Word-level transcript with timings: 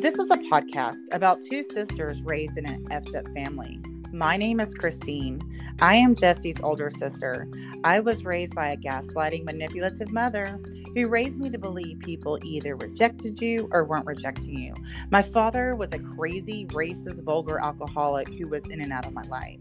This 0.00 0.18
is 0.18 0.30
a 0.30 0.36
podcast 0.36 1.12
about 1.12 1.42
two 1.42 1.62
sisters 1.62 2.22
raised 2.22 2.56
in 2.56 2.64
an 2.64 2.86
effed 2.86 3.14
up 3.14 3.30
family. 3.34 3.78
My 4.14 4.34
name 4.38 4.58
is 4.58 4.72
Christine. 4.72 5.42
I 5.82 5.96
am 5.96 6.14
Jessie's 6.14 6.58
older 6.62 6.88
sister. 6.88 7.46
I 7.84 8.00
was 8.00 8.24
raised 8.24 8.54
by 8.54 8.68
a 8.68 8.78
gaslighting, 8.78 9.44
manipulative 9.44 10.10
mother 10.10 10.58
who 10.94 11.06
raised 11.06 11.38
me 11.38 11.50
to 11.50 11.58
believe 11.58 11.98
people 12.00 12.38
either 12.42 12.76
rejected 12.76 13.42
you 13.42 13.68
or 13.72 13.84
weren't 13.84 14.06
rejecting 14.06 14.58
you. 14.58 14.72
My 15.10 15.20
father 15.20 15.76
was 15.76 15.92
a 15.92 15.98
crazy, 15.98 16.64
racist, 16.68 17.22
vulgar 17.22 17.60
alcoholic 17.62 18.30
who 18.30 18.48
was 18.48 18.64
in 18.68 18.80
and 18.80 18.94
out 18.94 19.04
of 19.04 19.12
my 19.12 19.24
life. 19.24 19.60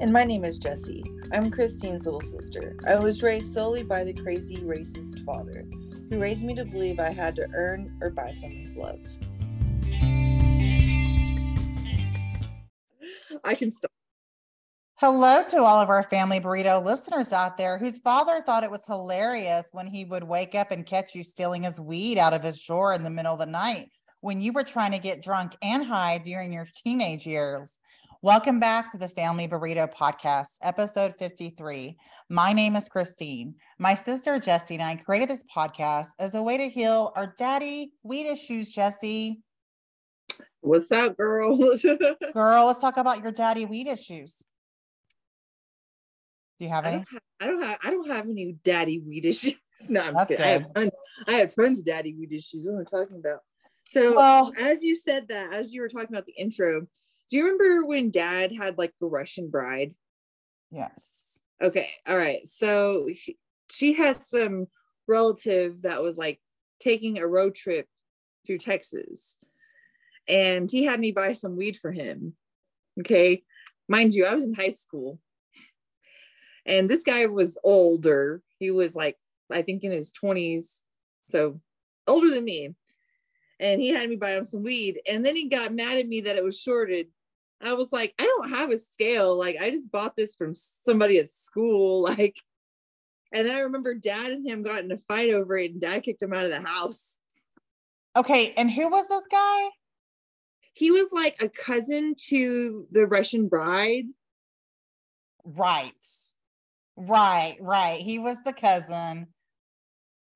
And 0.00 0.10
my 0.10 0.24
name 0.24 0.46
is 0.46 0.56
Jessie. 0.56 1.04
I'm 1.34 1.50
Christine's 1.50 2.06
little 2.06 2.22
sister. 2.22 2.78
I 2.86 2.94
was 2.94 3.22
raised 3.22 3.52
solely 3.52 3.82
by 3.82 4.04
the 4.04 4.14
crazy, 4.14 4.56
racist 4.56 5.22
father 5.26 5.66
who 6.08 6.18
raised 6.18 6.44
me 6.44 6.54
to 6.54 6.64
believe 6.64 6.98
I 6.98 7.10
had 7.10 7.36
to 7.36 7.46
earn 7.52 7.94
or 8.00 8.10
buy 8.10 8.32
someone's 8.32 8.74
love. 8.74 9.00
I 13.48 13.54
can 13.54 13.70
stop. 13.70 13.90
Hello 14.96 15.42
to 15.44 15.62
all 15.62 15.80
of 15.80 15.88
our 15.88 16.02
family 16.02 16.38
burrito 16.38 16.84
listeners 16.84 17.32
out 17.32 17.56
there 17.56 17.78
whose 17.78 17.98
father 17.98 18.42
thought 18.44 18.62
it 18.62 18.70
was 18.70 18.84
hilarious 18.84 19.70
when 19.72 19.86
he 19.86 20.04
would 20.04 20.22
wake 20.22 20.54
up 20.54 20.70
and 20.70 20.84
catch 20.84 21.14
you 21.14 21.24
stealing 21.24 21.62
his 21.62 21.80
weed 21.80 22.18
out 22.18 22.34
of 22.34 22.42
his 22.42 22.60
drawer 22.60 22.92
in 22.92 23.02
the 23.02 23.08
middle 23.08 23.32
of 23.32 23.38
the 23.38 23.46
night 23.46 23.88
when 24.20 24.38
you 24.38 24.52
were 24.52 24.64
trying 24.64 24.92
to 24.92 24.98
get 24.98 25.22
drunk 25.22 25.56
and 25.62 25.82
high 25.82 26.18
during 26.18 26.52
your 26.52 26.66
teenage 26.84 27.24
years. 27.24 27.78
Welcome 28.20 28.60
back 28.60 28.92
to 28.92 28.98
the 28.98 29.08
Family 29.08 29.48
Burrito 29.48 29.90
Podcast, 29.90 30.58
episode 30.60 31.14
53. 31.18 31.96
My 32.28 32.52
name 32.52 32.76
is 32.76 32.86
Christine. 32.86 33.54
My 33.78 33.94
sister 33.94 34.38
Jessie 34.38 34.74
and 34.74 34.82
I 34.82 34.96
created 34.96 35.30
this 35.30 35.44
podcast 35.44 36.08
as 36.18 36.34
a 36.34 36.42
way 36.42 36.58
to 36.58 36.68
heal 36.68 37.12
our 37.16 37.34
daddy 37.38 37.92
weed 38.02 38.26
issues, 38.26 38.68
Jessie. 38.68 39.40
What's 40.60 40.90
up, 40.90 41.16
girl? 41.16 41.56
Girl, 42.34 42.66
let's 42.66 42.80
talk 42.80 42.96
about 42.96 43.22
your 43.22 43.32
daddy 43.32 43.64
weed 43.64 43.86
issues. 43.86 44.42
Do 46.58 46.64
you 46.64 46.70
have 46.70 46.84
I 46.84 46.88
any? 46.88 46.96
don't 46.98 47.08
have, 47.12 47.22
I 47.40 47.46
don't 47.46 47.62
have 47.62 47.78
I 47.84 47.90
don't 47.90 48.10
have 48.10 48.28
any 48.28 48.56
daddy 48.64 48.98
weed 49.00 49.24
issues. 49.24 49.54
No, 49.88 50.00
I'm 50.02 50.14
That's 50.14 50.28
kidding. 50.28 50.44
I 50.44 50.48
have 50.48 50.74
tons, 50.74 50.90
I 51.28 51.32
have 51.34 51.54
tons 51.54 51.78
of 51.78 51.84
daddy 51.84 52.12
weed 52.12 52.32
issues. 52.32 52.64
What 52.66 52.72
am 52.72 52.80
I 52.80 52.84
talking 52.98 53.20
about? 53.24 53.42
So 53.86 54.16
Well- 54.16 54.52
as 54.58 54.82
you 54.82 54.96
said 54.96 55.28
that, 55.28 55.54
as 55.54 55.72
you 55.72 55.82
were 55.82 55.88
talking 55.88 56.08
about 56.08 56.26
the 56.26 56.32
intro, 56.32 56.80
do 56.80 57.36
you 57.36 57.44
remember 57.44 57.86
when 57.86 58.10
dad 58.10 58.50
had 58.52 58.76
like 58.76 58.92
the 59.00 59.06
Russian 59.06 59.48
bride? 59.50 59.94
Yes. 60.72 61.44
Okay, 61.62 61.90
all 62.08 62.16
right. 62.16 62.40
So 62.44 63.08
she, 63.14 63.38
she 63.70 63.92
had 63.92 64.20
some 64.20 64.66
relative 65.06 65.82
that 65.82 66.02
was 66.02 66.18
like 66.18 66.40
taking 66.80 67.18
a 67.20 67.26
road 67.28 67.54
trip 67.54 67.86
through 68.44 68.58
Texas, 68.58 69.36
and 70.28 70.70
he 70.70 70.84
had 70.84 71.00
me 71.00 71.12
buy 71.12 71.32
some 71.32 71.56
weed 71.56 71.78
for 71.78 71.92
him. 71.92 72.34
Okay, 73.00 73.42
mind 73.88 74.14
you, 74.14 74.26
I 74.26 74.34
was 74.34 74.44
in 74.44 74.54
high 74.54 74.70
school, 74.70 75.18
and 76.66 76.88
this 76.88 77.02
guy 77.02 77.26
was 77.26 77.58
older. 77.64 78.42
He 78.58 78.70
was 78.70 78.96
like, 78.96 79.16
I 79.50 79.62
think 79.62 79.84
in 79.84 79.92
his 79.92 80.12
20s, 80.12 80.82
so 81.28 81.60
older 82.06 82.30
than 82.30 82.44
me. 82.44 82.74
And 83.60 83.80
he 83.80 83.88
had 83.88 84.08
me 84.08 84.16
buy 84.16 84.32
him 84.32 84.44
some 84.44 84.62
weed, 84.62 85.00
and 85.08 85.24
then 85.24 85.34
he 85.34 85.48
got 85.48 85.74
mad 85.74 85.98
at 85.98 86.08
me 86.08 86.22
that 86.22 86.36
it 86.36 86.44
was 86.44 86.60
shorted. 86.60 87.08
I 87.60 87.72
was 87.74 87.92
like, 87.92 88.14
I 88.18 88.24
don't 88.24 88.50
have 88.50 88.70
a 88.70 88.78
scale. 88.78 89.36
Like, 89.36 89.56
I 89.60 89.70
just 89.70 89.90
bought 89.90 90.16
this 90.16 90.36
from 90.36 90.54
somebody 90.54 91.18
at 91.18 91.28
school. 91.28 92.08
Like, 92.18 92.36
and 93.32 93.46
then 93.46 93.54
I 93.54 93.60
remember 93.60 93.94
dad 93.94 94.30
and 94.30 94.48
him 94.48 94.62
got 94.62 94.82
in 94.82 94.92
a 94.92 94.96
fight 94.96 95.30
over 95.30 95.56
it, 95.58 95.72
and 95.72 95.80
dad 95.80 96.02
kicked 96.02 96.22
him 96.22 96.32
out 96.32 96.44
of 96.44 96.50
the 96.50 96.60
house. 96.60 97.20
Okay. 98.16 98.54
And 98.56 98.70
who 98.70 98.88
was 98.88 99.08
this 99.08 99.26
guy? 99.30 99.68
He 100.78 100.92
was 100.92 101.12
like 101.12 101.42
a 101.42 101.48
cousin 101.48 102.14
to 102.28 102.86
the 102.92 103.04
Russian 103.08 103.48
bride. 103.48 104.04
Right. 105.42 105.92
Right, 106.96 107.56
right. 107.60 107.98
He 107.98 108.20
was 108.20 108.44
the 108.44 108.52
cousin. 108.52 109.26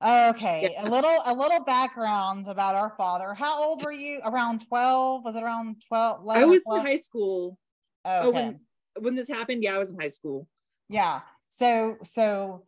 Okay, 0.05 0.75
a 0.77 0.89
little 0.89 1.17
a 1.25 1.33
little 1.33 1.63
background 1.63 2.49
about 2.49 2.75
our 2.75 2.93
father. 2.97 3.33
How 3.33 3.63
old 3.63 3.85
were 3.85 3.93
you? 3.93 4.19
Around 4.25 4.67
12? 4.67 5.23
Was 5.23 5.37
it 5.37 5.43
around 5.43 5.81
12? 5.87 6.19
I 6.19 6.23
11 6.23 6.43
or 6.43 6.47
was 6.47 6.63
12? 6.63 6.79
in 6.79 6.85
high 6.87 6.97
school. 6.97 7.57
Okay. 8.05 8.27
Oh, 8.27 8.31
when 8.31 8.59
when 8.99 9.15
this 9.15 9.29
happened, 9.29 9.63
yeah, 9.63 9.75
I 9.75 9.79
was 9.79 9.91
in 9.91 9.99
high 9.99 10.09
school. 10.09 10.49
Yeah. 10.89 11.21
So 11.47 11.95
so 12.03 12.65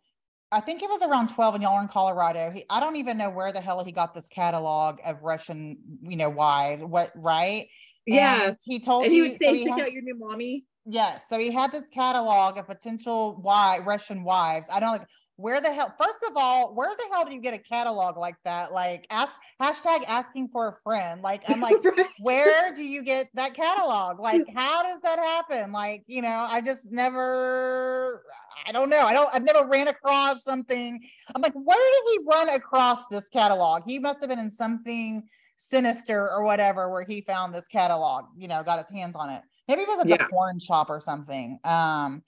I 0.52 0.60
think 0.62 0.84
it 0.84 0.90
was 0.90 1.02
around 1.02 1.30
12 1.30 1.56
and 1.56 1.64
y'all 1.64 1.76
were 1.76 1.82
in 1.82 1.88
Colorado. 1.88 2.52
He, 2.52 2.64
I 2.70 2.80
don't 2.80 2.96
even 2.98 3.18
know 3.18 3.30
where 3.30 3.52
the 3.52 3.60
hell 3.62 3.84
he 3.84 3.92
got 3.92 4.14
this 4.14 4.30
catalog 4.30 5.00
of 5.06 5.22
Russian, 5.22 5.78
you 6.02 6.16
know, 6.16 6.30
wide, 6.30 6.82
what 6.84 7.12
right? 7.16 7.68
Yeah. 8.06 8.50
And 8.50 8.58
he 8.64 8.80
told 8.80 9.04
And 9.06 9.12
he 9.12 9.18
you 9.18 9.24
would 9.30 9.40
say, 9.40 9.48
so 9.48 9.54
he 9.54 9.64
"Pick 9.66 9.74
had- 9.74 9.82
out 9.82 9.92
your 9.92 10.04
new 10.04 10.18
mommy." 10.18 10.66
Yes. 10.86 11.28
So 11.28 11.40
he 11.40 11.52
had 11.52 11.72
this 11.72 11.90
catalog 11.90 12.60
of 12.60 12.68
potential 12.68 13.42
wife, 13.42 13.82
Russian 13.86 14.24
wives. 14.24 14.68
I 14.72 14.80
don't 14.80 14.92
like 14.92 15.08
where 15.38 15.60
the 15.60 15.72
hell, 15.72 15.94
first 16.00 16.24
of 16.30 16.34
all, 16.38 16.74
where 16.74 16.96
the 16.98 17.04
hell 17.12 17.26
do 17.26 17.34
you 17.34 17.42
get 17.42 17.54
a 17.54 17.58
catalog 17.58 18.18
like 18.18 18.36
that? 18.46 18.72
Like 18.72 19.06
ask 19.10 19.34
hashtag 19.62 20.04
asking 20.08 20.48
for 20.50 20.68
a 20.70 20.76
friend. 20.84 21.22
Like 21.22 21.44
I'm 21.50 21.60
like, 21.60 21.76
Right. 21.84 22.06
where 22.20 22.74
do 22.74 22.84
you 22.84 23.04
get 23.04 23.30
that 23.34 23.54
catalog? 23.54 24.20
Like, 24.20 24.44
how 24.56 24.84
does 24.84 25.02
that 25.02 25.20
happen? 25.20 25.72
Like, 25.72 26.04
you 26.08 26.22
know, 26.22 26.48
I 26.50 26.62
just 26.62 26.90
never, 26.92 28.24
I 28.68 28.72
don't 28.72 28.90
know. 28.90 29.02
I 29.02 29.14
don't, 29.14 29.30
I've 29.34 29.44
never 29.44 29.68
ran 29.68 29.88
across 29.90 30.44
something. 30.44 31.00
I'm 31.36 31.42
like, 31.42 31.54
where 31.54 31.78
did 31.78 32.12
he 32.14 32.20
run 32.28 32.50
across 32.50 33.06
this 33.12 33.28
catalog? 33.30 33.84
He 33.86 34.00
must 34.00 34.22
have 34.22 34.30
been 34.30 34.40
in 34.40 34.50
something 34.52 35.24
sinister 35.58 36.30
or 36.30 36.44
whatever 36.44 36.90
where 36.90 37.04
he 37.04 37.22
found 37.22 37.54
this 37.54 37.68
catalog, 37.68 38.26
you 38.38 38.48
know, 38.48 38.64
got 38.64 38.80
his 38.80 38.90
hands 38.90 39.16
on 39.16 39.30
it. 39.30 39.42
Maybe 39.68 39.82
it 39.82 39.88
was 39.88 40.00
at 40.00 40.08
Yeah. 40.08 40.18
the 40.18 40.26
porn 40.26 40.60
shop 40.60 40.90
or 40.90 41.00
something. 41.00 41.60
Um, 41.64 42.24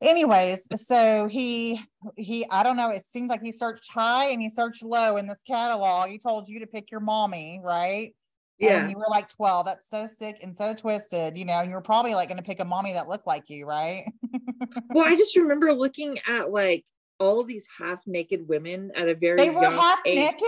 anyways, 0.00 0.66
so 0.86 1.28
he, 1.28 1.80
he, 2.16 2.46
I 2.50 2.62
don't 2.62 2.76
know. 2.76 2.90
It 2.90 3.02
seems 3.02 3.28
like 3.28 3.42
he 3.42 3.52
searched 3.52 3.90
high 3.90 4.26
and 4.26 4.40
he 4.40 4.48
searched 4.48 4.82
low 4.82 5.16
in 5.16 5.26
this 5.26 5.42
catalog. 5.46 6.08
He 6.10 6.18
told 6.18 6.48
you 6.48 6.60
to 6.60 6.66
pick 6.66 6.90
your 6.90 7.00
mommy, 7.00 7.60
right? 7.62 8.14
Yeah. 8.58 8.82
And 8.82 8.90
you 8.90 8.98
were 8.98 9.06
like 9.08 9.28
12. 9.34 9.66
That's 9.66 9.88
so 9.88 10.06
sick 10.06 10.36
and 10.42 10.54
so 10.54 10.74
twisted, 10.74 11.38
you 11.38 11.44
know, 11.46 11.54
and 11.54 11.68
you 11.68 11.74
were 11.74 11.80
probably 11.80 12.14
like 12.14 12.28
going 12.28 12.36
to 12.36 12.44
pick 12.44 12.60
a 12.60 12.64
mommy 12.64 12.92
that 12.92 13.08
looked 13.08 13.26
like 13.26 13.48
you, 13.48 13.66
right? 13.66 14.04
well, 14.90 15.06
I 15.06 15.16
just 15.16 15.34
remember 15.36 15.72
looking 15.72 16.18
at 16.26 16.50
like 16.50 16.84
all 17.18 17.42
these 17.42 17.66
half 17.78 18.00
naked 18.06 18.46
women 18.48 18.90
at 18.94 19.08
a 19.08 19.14
very 19.14 19.36
They 19.38 19.50
were 19.50 19.64
half 19.64 20.00
age. 20.04 20.16
naked. 20.16 20.46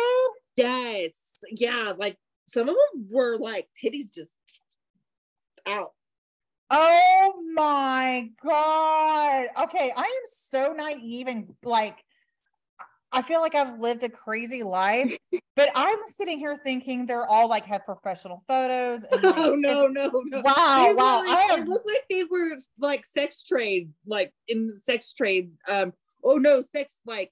Yes. 0.57 1.15
Yeah. 1.51 1.93
Like 1.97 2.19
some 2.47 2.69
of 2.69 2.75
them 2.75 3.07
were 3.11 3.39
like 3.39 3.69
titties 3.83 4.13
just 4.15 4.33
out. 5.67 5.93
Oh 6.75 7.35
my 7.53 8.31
God. 8.43 9.45
Okay. 9.65 9.93
I 9.95 10.03
am 10.03 10.23
so 10.25 10.73
naive 10.73 11.29
and 11.29 11.55
like, 11.63 11.99
I 13.13 13.21
feel 13.21 13.43
like 13.43 13.55
I've 13.55 13.79
lived 13.79 14.03
a 14.05 14.09
crazy 14.09 14.63
life, 14.63 15.15
but 15.57 15.69
I'm 15.75 15.99
sitting 16.07 16.39
here 16.39 16.57
thinking 16.57 17.05
they're 17.05 17.27
all 17.27 17.47
like 17.47 17.67
have 17.67 17.85
professional 17.85 18.43
photos. 18.49 19.03
And, 19.13 19.23
like, 19.23 19.35
Oh 19.37 19.55
no, 19.55 19.87
no, 19.87 20.11
no. 20.25 20.41
Wow, 20.41 20.87
They 20.89 20.95
wow, 20.95 21.23
like, 21.27 21.51
am- 21.51 21.59
it 21.59 21.69
looked 21.69 21.87
like 21.87 22.05
they 22.09 22.25
were 22.25 22.57
like 22.79 23.05
sex 23.05 23.45
trade, 23.45 23.91
like 24.07 24.33
in 24.49 24.69
the 24.69 24.77
sex 24.77 25.13
trade. 25.13 25.53
Um, 25.69 25.93
oh 26.25 26.39
no, 26.39 26.63
sex 26.63 27.03
like 27.05 27.31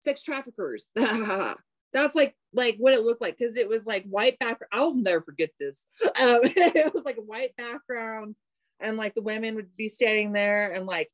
sex 0.00 0.22
traffickers. 0.22 0.90
That's 0.94 2.14
like 2.14 2.34
like 2.52 2.76
what 2.78 2.92
it 2.92 3.00
looked 3.00 3.22
like 3.22 3.38
because 3.38 3.56
it 3.56 3.68
was 3.70 3.86
like 3.86 4.04
white 4.04 4.38
background. 4.38 4.68
I'll 4.70 4.94
never 4.94 5.22
forget 5.22 5.48
this. 5.58 5.86
Um, 6.04 6.10
it 6.44 6.92
was 6.92 7.04
like 7.04 7.16
a 7.16 7.22
white 7.22 7.56
background, 7.56 8.36
and 8.82 8.96
like 8.96 9.14
the 9.14 9.22
women 9.22 9.54
would 9.54 9.74
be 9.76 9.88
standing 9.88 10.32
there 10.32 10.72
and 10.72 10.86
like 10.86 11.10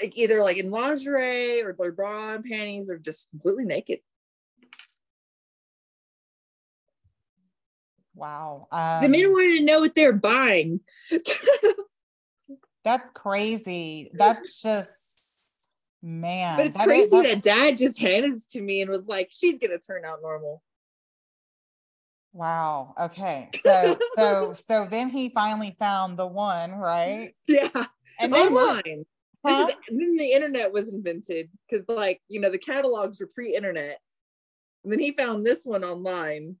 like 0.00 0.16
either 0.16 0.42
like 0.42 0.56
in 0.56 0.70
lingerie 0.70 1.62
or 1.62 1.74
their 1.78 1.92
bra 1.92 2.34
and 2.34 2.44
panties 2.44 2.88
or 2.90 2.98
just 2.98 3.28
completely 3.30 3.64
naked. 3.64 4.00
Wow. 8.14 8.68
the 9.02 9.08
men 9.08 9.24
Um, 9.26 9.32
wanted 9.32 9.58
to 9.58 9.64
know 9.64 9.80
what 9.80 9.94
they're 9.94 10.12
buying. 10.12 10.80
that's 12.84 13.10
crazy. 13.10 14.10
That's 14.14 14.60
just, 14.60 15.40
man. 16.02 16.56
But 16.58 16.66
it's 16.66 16.78
that 16.78 16.82
is- 16.82 17.10
crazy 17.10 17.16
that's- 17.16 17.34
that 17.36 17.42
dad 17.42 17.76
just 17.76 17.98
handed 17.98 18.32
this 18.32 18.46
to 18.48 18.60
me 18.60 18.82
and 18.82 18.90
was 18.90 19.08
like, 19.08 19.28
she's 19.30 19.58
gonna 19.58 19.78
turn 19.78 20.04
out 20.04 20.18
normal. 20.22 20.62
Wow. 22.32 22.94
Okay. 22.98 23.50
So 23.60 23.98
so 24.14 24.52
so 24.54 24.86
then 24.90 25.10
he 25.10 25.28
finally 25.30 25.76
found 25.78 26.18
the 26.18 26.26
one, 26.26 26.72
right? 26.72 27.32
Yeah. 27.48 27.68
And 28.20 28.32
then? 28.32 28.48
Online. 28.54 29.04
Huh? 29.44 29.66
Is, 29.68 29.74
then 29.88 30.14
the 30.14 30.32
internet 30.32 30.72
was 30.72 30.92
invented 30.92 31.50
because 31.68 31.84
like, 31.88 32.20
you 32.28 32.40
know, 32.40 32.50
the 32.50 32.58
catalogs 32.58 33.20
were 33.20 33.28
pre-internet. 33.34 33.98
And 34.84 34.92
then 34.92 34.98
he 35.00 35.12
found 35.12 35.44
this 35.44 35.64
one 35.64 35.84
online. 35.84 36.56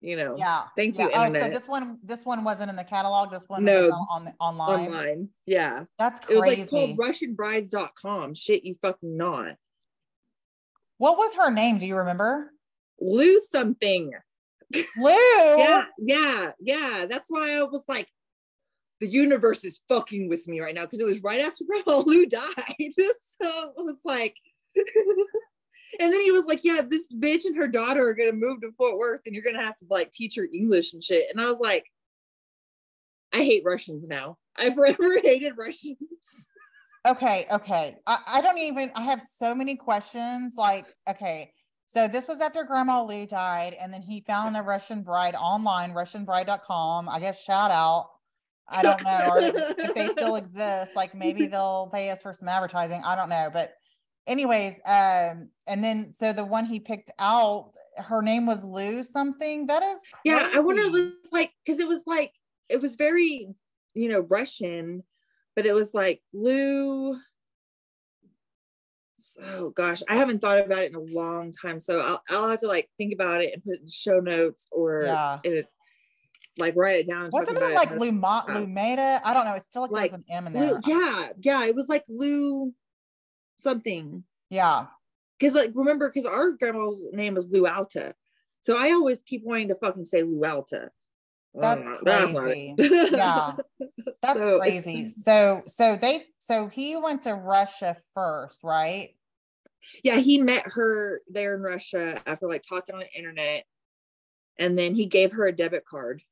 You 0.00 0.16
know, 0.16 0.36
Yeah. 0.38 0.64
Thank 0.76 0.96
yeah. 0.98 1.04
you, 1.06 1.10
Oh, 1.14 1.32
so 1.32 1.48
this 1.48 1.66
one 1.66 1.98
this 2.04 2.24
one 2.24 2.44
wasn't 2.44 2.70
in 2.70 2.76
the 2.76 2.84
catalog. 2.84 3.30
This 3.32 3.44
one 3.48 3.64
No. 3.64 3.84
was 3.88 4.06
on, 4.10 4.28
online. 4.40 4.86
online. 4.88 5.28
Yeah. 5.46 5.84
That's 5.98 6.20
crazy. 6.20 6.38
It 6.38 6.58
was 6.58 6.72
like 6.72 6.96
called 6.96 6.98
RussianBrides.com. 6.98 8.34
Shit, 8.34 8.64
you 8.64 8.76
fucking 8.82 9.16
not. 9.16 9.56
what 10.98 11.16
was 11.18 11.34
her 11.34 11.50
name? 11.50 11.78
Do 11.78 11.86
you 11.86 11.96
remember? 11.96 12.52
Lou 13.00 13.40
something. 13.40 14.12
Lou. 14.74 15.56
Yeah, 15.58 15.84
yeah, 15.98 16.50
yeah. 16.60 17.06
That's 17.08 17.30
why 17.30 17.52
I 17.52 17.62
was 17.62 17.84
like, 17.88 18.08
the 19.00 19.08
universe 19.08 19.64
is 19.64 19.80
fucking 19.88 20.28
with 20.28 20.46
me 20.48 20.60
right 20.60 20.74
now 20.74 20.82
because 20.82 21.00
it 21.00 21.06
was 21.06 21.22
right 21.22 21.40
after 21.40 21.64
Grandma 21.68 22.02
Lou 22.04 22.26
died. 22.26 22.54
so 22.78 23.72
it 23.76 23.84
was 23.84 24.00
like, 24.04 24.34
and 24.76 26.12
then 26.12 26.20
he 26.20 26.32
was 26.32 26.46
like, 26.46 26.64
yeah, 26.64 26.80
this 26.88 27.12
bitch 27.12 27.44
and 27.44 27.56
her 27.56 27.68
daughter 27.68 28.08
are 28.08 28.14
gonna 28.14 28.32
move 28.32 28.60
to 28.62 28.72
Fort 28.76 28.98
Worth, 28.98 29.22
and 29.26 29.34
you're 29.34 29.44
gonna 29.44 29.64
have 29.64 29.76
to 29.78 29.86
like 29.90 30.12
teach 30.12 30.36
her 30.36 30.48
English 30.52 30.92
and 30.92 31.02
shit. 31.02 31.26
And 31.30 31.40
I 31.40 31.48
was 31.48 31.60
like, 31.60 31.84
I 33.32 33.38
hate 33.38 33.62
Russians 33.64 34.06
now. 34.06 34.38
I 34.56 34.70
forever 34.70 35.20
hated 35.22 35.54
Russians. 35.56 35.96
Okay, 37.06 37.46
okay. 37.52 37.96
I, 38.06 38.18
I 38.26 38.40
don't 38.40 38.58
even 38.58 38.90
I 38.96 39.02
have 39.02 39.22
so 39.22 39.54
many 39.54 39.76
questions. 39.76 40.54
Like, 40.56 40.86
okay, 41.08 41.52
so 41.86 42.08
this 42.08 42.26
was 42.26 42.40
after 42.40 42.64
Grandma 42.64 43.02
Lou 43.02 43.26
died, 43.26 43.74
and 43.80 43.92
then 43.92 44.02
he 44.02 44.20
found 44.20 44.56
a 44.56 44.62
Russian 44.62 45.02
bride 45.02 45.36
online, 45.36 45.92
RussianBride.com. 45.92 47.08
I 47.08 47.20
guess 47.20 47.42
shout 47.42 47.70
out. 47.70 48.10
I 48.68 48.82
don't 48.82 49.04
know 49.04 49.20
or 49.30 49.38
if 49.38 49.94
they 49.94 50.08
still 50.08 50.34
exist. 50.36 50.96
Like 50.96 51.14
maybe 51.14 51.46
they'll 51.46 51.88
pay 51.94 52.10
us 52.10 52.20
for 52.20 52.34
some 52.34 52.48
advertising. 52.48 53.02
I 53.04 53.14
don't 53.14 53.28
know. 53.28 53.48
But 53.52 53.74
anyways, 54.26 54.80
um, 54.86 55.50
and 55.68 55.82
then 55.82 56.12
so 56.12 56.32
the 56.32 56.44
one 56.44 56.64
he 56.64 56.80
picked 56.80 57.12
out, 57.20 57.70
her 57.98 58.22
name 58.22 58.46
was 58.46 58.64
Lou 58.64 59.04
something. 59.04 59.68
That 59.68 59.84
is 59.84 60.00
Yeah, 60.24 60.50
I 60.54 60.60
wonder 60.60 60.82
if 60.82 60.88
it 60.88 60.92
was 60.92 61.32
like 61.32 61.52
because 61.64 61.78
it 61.78 61.86
was 61.88 62.02
like 62.06 62.32
it 62.68 62.80
was 62.80 62.96
very, 62.96 63.54
you 63.94 64.08
know, 64.08 64.26
Russian, 64.28 65.04
but 65.54 65.66
it 65.66 65.72
was 65.72 65.94
like 65.94 66.20
Lou. 66.32 67.16
Oh 69.44 69.70
gosh, 69.70 70.02
I 70.08 70.16
haven't 70.16 70.40
thought 70.40 70.58
about 70.58 70.78
it 70.80 70.90
in 70.90 70.94
a 70.96 71.00
long 71.00 71.52
time, 71.52 71.80
so 71.80 72.00
I'll 72.00 72.22
I'll 72.30 72.48
have 72.48 72.60
to 72.60 72.66
like 72.68 72.88
think 72.96 73.12
about 73.12 73.42
it 73.42 73.52
and 73.54 73.62
put 73.64 73.74
it 73.74 73.80
in 73.82 73.88
show 73.88 74.20
notes 74.20 74.68
or 74.72 75.02
Yeah. 75.04 75.38
it, 75.44 75.66
like 76.58 76.74
write 76.76 77.00
it 77.00 77.06
down. 77.06 77.30
Wasn't 77.32 77.56
about 77.56 77.70
it 77.72 77.74
like 77.74 77.90
it. 77.90 77.98
Luma, 77.98 78.44
Oh. 78.48 78.52
Lumeda? 78.52 79.20
I 79.24 79.34
don't 79.34 79.44
know. 79.44 79.52
I 79.52 79.58
feel 79.58 79.82
like, 79.82 79.90
Like, 79.90 80.10
there's 80.10 80.24
an 80.28 80.30
M 80.30 80.46
in 80.46 80.52
there. 80.54 80.80
yeah, 80.86 81.28
yeah, 81.40 81.64
it 81.66 81.74
was 81.74 81.88
like 81.88 82.04
Lou 82.08 82.72
something. 83.58 84.24
Yeah. 84.50 84.86
Because 85.38 85.54
like 85.54 85.70
remember, 85.74 86.08
because 86.08 86.26
our 86.26 86.52
grandma's 86.52 87.02
name 87.12 87.34
was 87.34 87.46
Lou 87.50 87.66
Alta, 87.66 88.14
so 88.60 88.76
I 88.78 88.92
always 88.92 89.22
keep 89.22 89.42
wanting 89.44 89.68
to 89.68 89.74
fucking 89.74 90.04
say 90.06 90.22
Lou 90.22 90.42
Alta. 90.44 90.90
That's 91.54 91.88
Uh, 91.88 91.96
crazy. 91.98 92.74
Yeah. 92.78 93.52
That's 94.22 94.40
So 94.40 94.58
crazy. 94.58 95.10
So 95.10 95.62
so 95.66 95.96
they 95.96 96.26
so 96.38 96.68
he 96.68 96.96
went 96.96 97.22
to 97.22 97.34
Russia 97.34 97.96
first, 98.14 98.62
right? 98.64 99.10
Yeah, 100.02 100.16
he 100.16 100.38
met 100.38 100.64
her 100.66 101.20
there 101.28 101.54
in 101.54 101.62
Russia 101.62 102.20
after 102.26 102.48
like 102.48 102.62
talking 102.62 102.94
on 102.94 103.00
the 103.00 103.12
internet, 103.12 103.64
and 104.58 104.76
then 104.78 104.94
he 104.94 105.06
gave 105.06 105.32
her 105.32 105.46
a 105.46 105.52
debit 105.52 105.84
card, 105.84 106.22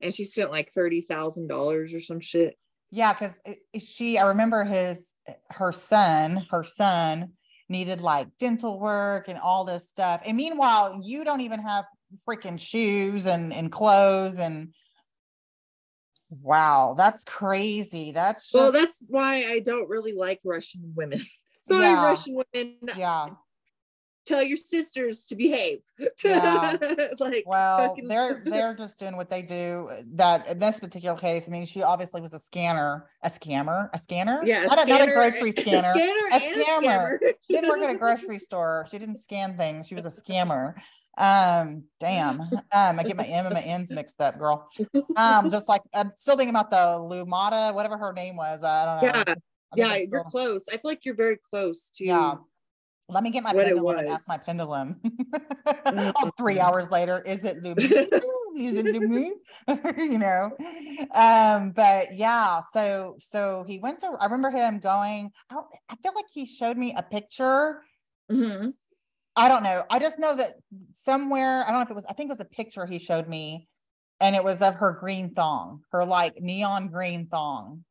and 0.00 0.14
she 0.14 0.24
spent 0.24 0.50
like 0.50 0.70
thirty 0.70 1.00
thousand 1.00 1.48
dollars 1.48 1.94
or 1.94 2.00
some 2.00 2.20
shit. 2.20 2.56
Yeah, 2.90 3.12
because 3.12 3.40
she 3.78 4.18
I 4.18 4.28
remember 4.28 4.64
his 4.64 5.14
her 5.50 5.72
son, 5.72 6.46
her 6.50 6.64
son 6.64 7.32
needed 7.68 8.00
like 8.00 8.28
dental 8.38 8.78
work 8.78 9.28
and 9.28 9.38
all 9.38 9.64
this 9.64 9.88
stuff. 9.88 10.22
And 10.26 10.36
meanwhile, 10.36 11.00
you 11.02 11.24
don't 11.24 11.40
even 11.40 11.60
have 11.60 11.86
freaking 12.28 12.60
shoes 12.60 13.26
and 13.26 13.52
and 13.52 13.72
clothes 13.72 14.38
and 14.38 14.74
wow, 16.40 16.94
that's 16.96 17.24
crazy. 17.24 18.12
That's 18.12 18.50
just 18.50 18.54
well, 18.54 18.72
that's 18.72 19.04
why 19.08 19.44
I 19.48 19.60
don't 19.60 19.88
really 19.88 20.12
like 20.12 20.40
Russian 20.44 20.92
women. 20.94 21.20
Sorry, 21.60 21.82
Yeah. 21.82 22.04
Russian 22.04 22.34
women. 22.54 22.76
yeah. 22.96 23.26
Tell 24.32 24.42
your 24.42 24.56
sisters 24.56 25.26
to 25.26 25.36
behave. 25.36 25.80
Yeah. 26.24 26.76
like 27.20 27.44
Well, 27.46 27.94
they're 28.06 28.40
they're 28.44 28.74
just 28.74 28.98
doing 28.98 29.16
what 29.16 29.28
they 29.28 29.42
do. 29.42 29.88
That 30.14 30.48
in 30.48 30.58
this 30.58 30.80
particular 30.80 31.16
case, 31.18 31.48
I 31.48 31.52
mean, 31.52 31.66
she 31.66 31.82
obviously 31.82 32.22
was 32.22 32.32
a 32.32 32.38
scanner, 32.38 33.10
a 33.22 33.28
scammer, 33.28 33.90
a 33.92 33.98
scanner. 33.98 34.40
yeah, 34.44 34.64
not, 34.64 34.86
a, 34.86 34.90
not 34.90 35.02
a 35.02 35.06
grocery 35.06 35.52
scanner. 35.52 35.90
A 35.90 35.92
scanner 35.92 36.26
A 36.32 36.38
scammer. 36.40 36.82
scammer. 36.82 37.18
She 37.46 37.52
didn't 37.52 37.68
work 37.68 37.82
at 37.82 37.94
a 37.94 37.98
grocery 38.04 38.38
store. 38.38 38.86
She 38.90 38.98
didn't 38.98 39.18
scan 39.18 39.58
things. 39.58 39.86
She 39.86 39.94
was 39.94 40.06
a 40.06 40.10
scammer. 40.10 40.74
Um, 41.18 41.84
damn. 42.00 42.40
Um, 42.40 42.48
I 42.72 43.02
get 43.02 43.16
my 43.18 43.24
M 43.24 43.44
and 43.44 43.54
my 43.54 43.60
N's 43.60 43.92
mixed 43.92 44.18
up, 44.22 44.38
girl. 44.38 44.66
Um, 45.16 45.50
just 45.50 45.68
like 45.68 45.82
I'm 45.94 46.12
still 46.14 46.38
thinking 46.38 46.54
about 46.56 46.70
the 46.70 46.76
Lumata, 46.76 47.74
whatever 47.74 47.98
her 47.98 48.14
name 48.14 48.36
was. 48.36 48.64
I 48.64 49.00
don't 49.00 49.02
know. 49.28 49.34
Yeah, 49.34 49.34
I 49.34 49.76
yeah, 49.76 49.96
you're 49.96 50.06
still- 50.08 50.24
close. 50.24 50.68
I 50.70 50.72
feel 50.72 50.80
like 50.84 51.04
you're 51.04 51.14
very 51.14 51.36
close 51.36 51.90
to. 51.96 52.06
Yeah. 52.06 52.34
Let 53.08 53.22
me 53.22 53.30
get 53.30 53.42
my 53.42 53.52
what 53.52 53.64
pendulum 53.64 53.98
and 53.98 54.08
ask 54.08 54.28
my 54.28 54.38
pendulum. 54.38 55.00
oh, 55.86 56.30
three 56.38 56.56
Mhm. 56.56 56.60
hours 56.62 56.90
later, 56.90 57.20
is 57.20 57.44
it 57.44 57.62
Lumu? 57.62 57.76
Is 58.56 58.74
it 58.76 58.84
Lumu? 58.86 59.30
you 59.98 60.18
know. 60.18 60.50
Um, 61.14 61.72
but 61.72 62.08
yeah, 62.14 62.60
so 62.60 63.16
so 63.18 63.64
he 63.66 63.78
went 63.78 63.98
to 64.00 64.08
I 64.20 64.24
remember 64.26 64.50
him 64.50 64.78
going, 64.78 65.30
I, 65.50 65.54
don't- 65.54 65.66
I 65.88 65.96
feel 65.96 66.12
like 66.14 66.26
he 66.32 66.46
showed 66.46 66.76
me 66.76 66.94
a 66.96 67.02
picture. 67.02 67.82
Mhm. 68.30 68.74
I 69.34 69.48
don't 69.48 69.62
know. 69.62 69.84
I 69.90 69.98
just 69.98 70.18
know 70.18 70.36
that 70.36 70.56
somewhere, 70.92 71.62
I 71.64 71.70
don't 71.70 71.76
know 71.76 71.82
if 71.82 71.90
it 71.90 71.94
was, 71.94 72.04
I 72.04 72.12
think 72.12 72.28
it 72.28 72.32
was 72.36 72.40
a 72.40 72.44
picture 72.44 72.84
he 72.84 72.98
showed 72.98 73.26
me, 73.28 73.66
and 74.20 74.36
it 74.36 74.44
was 74.44 74.60
of 74.60 74.76
her 74.76 74.92
green 75.00 75.32
thong, 75.34 75.80
her 75.90 76.04
like 76.04 76.38
neon 76.40 76.88
green 76.88 77.28
thong. 77.28 77.84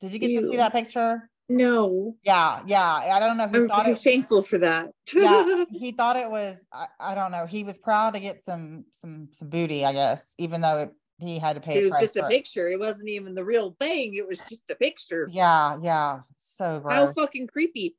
Did 0.00 0.12
you 0.12 0.18
get 0.18 0.32
to 0.32 0.46
see 0.46 0.56
that 0.56 0.72
picture? 0.72 1.30
No, 1.48 2.14
Yeah, 2.24 2.62
yeah. 2.66 2.84
I 2.84 3.18
don't 3.20 3.38
know 3.38 3.44
if 3.44 3.50
he 3.50 3.56
I'm 3.56 3.68
thought 3.68 3.84
very 3.84 3.96
it 3.96 4.02
thankful 4.02 4.42
for 4.42 4.58
that. 4.58 4.90
yeah 5.14 5.64
he 5.72 5.92
thought 5.92 6.16
it 6.16 6.30
was 6.30 6.66
I, 6.72 6.86
I 7.00 7.14
don't 7.14 7.32
know 7.32 7.46
he 7.46 7.64
was 7.64 7.78
proud 7.78 8.14
to 8.14 8.20
get 8.20 8.42
some 8.44 8.84
some 8.92 9.28
some 9.32 9.48
booty 9.48 9.84
i 9.86 9.92
guess 9.94 10.34
even 10.36 10.60
though 10.60 10.78
it, 10.80 10.90
he 11.18 11.38
had 11.38 11.54
to 11.56 11.60
pay 11.62 11.78
it 11.80 11.84
was 11.84 11.98
just 11.98 12.16
a 12.16 12.26
it. 12.26 12.28
picture. 12.28 12.68
It 12.68 12.78
wasn't 12.78 13.08
even 13.08 13.34
the 13.34 13.44
real 13.44 13.74
thing. 13.80 14.14
It 14.14 14.28
was 14.28 14.38
just 14.48 14.68
a 14.70 14.74
picture. 14.74 15.28
yeah 15.32 15.78
yeah 15.82 16.20
so 16.36 16.82
How 16.88 17.06
gross 17.06 17.14
fucking 17.16 17.46
creepy. 17.48 17.96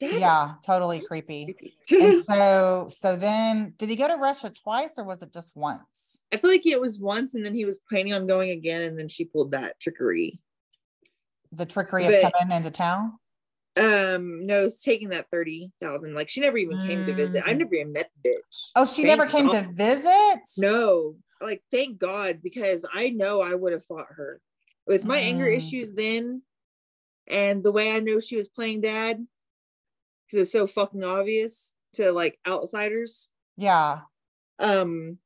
Yeah 0.00 0.54
totally 0.64 1.00
creepy 1.00 1.54
creepy. 1.88 2.04
and 2.04 2.24
so 2.30 2.88
so 2.90 3.16
then 3.16 3.74
did 3.78 3.88
he 3.90 3.96
go 3.96 4.08
to 4.08 4.16
russia 4.16 4.50
twice 4.50 4.94
or 4.98 5.04
was 5.04 5.22
it 5.22 5.32
just 5.32 5.54
once 5.54 6.22
I 6.32 6.36
feel 6.38 6.50
like 6.50 6.66
it 6.66 6.80
was 6.80 6.98
once, 6.98 7.34
and 7.34 7.44
then 7.44 7.54
he 7.54 7.64
was 7.64 7.80
planning 7.88 8.12
on 8.14 8.26
going 8.26 8.50
again, 8.50 8.82
and 8.82 8.98
then 8.98 9.08
she 9.08 9.24
pulled 9.24 9.50
that 9.52 9.78
trickery. 9.80 10.40
The 11.52 11.66
trickery 11.66 12.06
of 12.06 12.12
coming 12.32 12.56
into 12.56 12.70
town 12.70 13.18
Um, 13.76 14.46
no, 14.46 14.64
it's 14.64 14.82
taking 14.82 15.10
that 15.10 15.26
thirty 15.32 15.70
thousand. 15.80 16.14
Like 16.14 16.28
she 16.28 16.40
never 16.40 16.58
even 16.58 16.78
came 16.86 17.04
to 17.06 17.14
visit. 17.14 17.42
I 17.46 17.54
Mm. 17.54 17.58
never 17.58 17.74
even 17.74 17.92
met 17.92 18.10
the 18.22 18.30
bitch. 18.30 18.70
oh 18.76 18.84
she 18.86 19.04
never 19.04 19.26
Thank 19.26 19.32
came 19.32 19.48
to 19.48 19.72
visit 19.72 20.40
No, 20.58 21.16
like 21.40 21.62
thank 21.70 21.98
God 21.98 22.40
because 22.42 22.84
I 22.92 23.10
know 23.10 23.40
I 23.40 23.54
would 23.54 23.72
have 23.72 23.84
fought 23.84 24.08
her 24.10 24.40
with 24.86 25.04
my 25.04 25.18
anger 25.18 25.46
Mm. 25.46 25.56
issues 25.56 25.92
then, 25.92 26.42
and 27.28 27.62
the 27.62 27.72
way 27.72 27.92
I 27.92 28.00
know 28.00 28.20
she 28.20 28.36
was 28.36 28.48
playing 28.48 28.80
dad 28.82 29.24
because 30.26 30.42
it's 30.42 30.52
so 30.52 30.66
fucking 30.66 31.04
obvious 31.04 31.74
to 31.94 32.12
like 32.12 32.38
outsiders. 32.46 33.28
yeah 33.56 34.00
Um, 34.58 35.18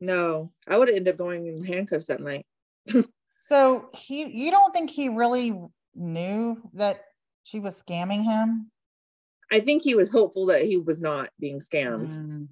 no, 0.00 0.52
I 0.68 0.78
would 0.78 0.88
have 0.88 0.96
ended 0.96 1.14
up 1.14 1.18
going 1.18 1.46
in 1.46 1.64
handcuffs 1.64 2.06
that 2.06 2.20
night. 2.20 2.46
so 3.44 3.90
he 3.92 4.24
you 4.26 4.52
don't 4.52 4.72
think 4.72 4.88
he 4.88 5.08
really 5.08 5.52
knew 5.96 6.56
that 6.74 7.00
she 7.42 7.58
was 7.58 7.82
scamming 7.82 8.22
him 8.22 8.70
I 9.50 9.58
think 9.60 9.82
he 9.82 9.94
was 9.94 10.10
hopeful 10.10 10.46
that 10.46 10.62
he 10.62 10.78
was 10.78 11.02
not 11.02 11.28
being 11.38 11.58
scammed. 11.58 12.16
Mm, 12.16 12.48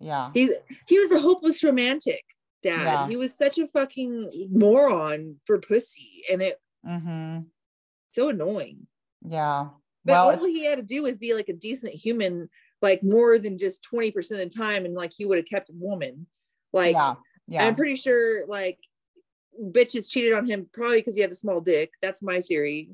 yeah 0.00 0.30
He's 0.32 0.56
he 0.86 0.98
was 0.98 1.12
a 1.12 1.20
hopeless 1.20 1.62
romantic 1.62 2.22
dad. 2.62 2.82
Yeah. 2.84 3.08
He 3.08 3.16
was 3.16 3.36
such 3.36 3.58
a 3.58 3.66
fucking 3.68 4.48
moron 4.50 5.36
for 5.44 5.58
pussy, 5.58 6.22
and 6.30 6.40
it 6.40 6.58
mm-hmm 6.86 7.40
so 8.12 8.30
annoying. 8.30 8.86
Yeah. 9.22 9.68
But 10.04 10.12
Well, 10.12 10.24
all 10.24 10.30
it's- 10.30 10.46
he 10.46 10.64
had 10.64 10.78
to 10.78 10.82
do 10.82 11.02
was 11.02 11.18
be 11.18 11.34
like 11.34 11.48
a 11.50 11.52
decent 11.52 11.92
human, 11.94 12.48
like 12.80 13.02
more 13.02 13.38
than 13.38 13.58
just 13.58 13.86
20% 13.92 14.16
of 14.30 14.38
the 14.38 14.48
time, 14.48 14.86
and 14.86 14.94
like 14.94 15.12
he 15.14 15.26
would 15.26 15.38
have 15.38 15.46
kept 15.46 15.68
a 15.68 15.74
woman. 15.74 16.26
Like 16.72 16.94
yeah. 16.94 17.14
Yeah. 17.48 17.66
I'm 17.66 17.76
pretty 17.76 17.96
sure 17.96 18.46
like 18.46 18.78
bitches 19.60 20.10
cheated 20.10 20.32
on 20.32 20.46
him 20.46 20.68
probably 20.72 20.96
because 20.96 21.14
he 21.14 21.20
had 21.20 21.30
a 21.32 21.36
small 21.36 21.60
dick. 21.60 21.92
That's 22.02 22.22
my 22.22 22.40
theory. 22.42 22.90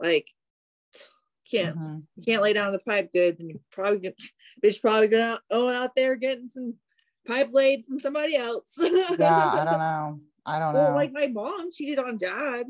Like 0.00 0.28
can't 1.50 1.76
Mhm. 1.76 2.02
you 2.16 2.22
can't 2.24 2.42
lay 2.42 2.52
down 2.52 2.72
the 2.72 2.78
pipe 2.78 3.10
good, 3.12 3.38
then 3.38 3.48
you're 3.48 3.60
probably 3.70 3.98
get 4.00 4.16
bitch 4.64 4.80
probably 4.80 5.08
gonna 5.08 5.40
own 5.50 5.74
out 5.74 5.94
there 5.96 6.14
getting 6.16 6.48
some 6.48 6.74
pipe 7.26 7.50
laid 7.52 7.84
from 7.86 7.98
somebody 7.98 8.36
else. 8.36 8.74
Yeah. 9.18 9.50
I 9.52 9.64
don't 9.64 9.78
know. 9.78 10.20
I 10.46 10.58
don't 10.58 10.72
know. 10.74 10.80
well, 10.80 10.94
like 10.94 11.12
my 11.12 11.26
mom 11.28 11.70
cheated 11.72 11.98
on 11.98 12.16
dad. 12.18 12.66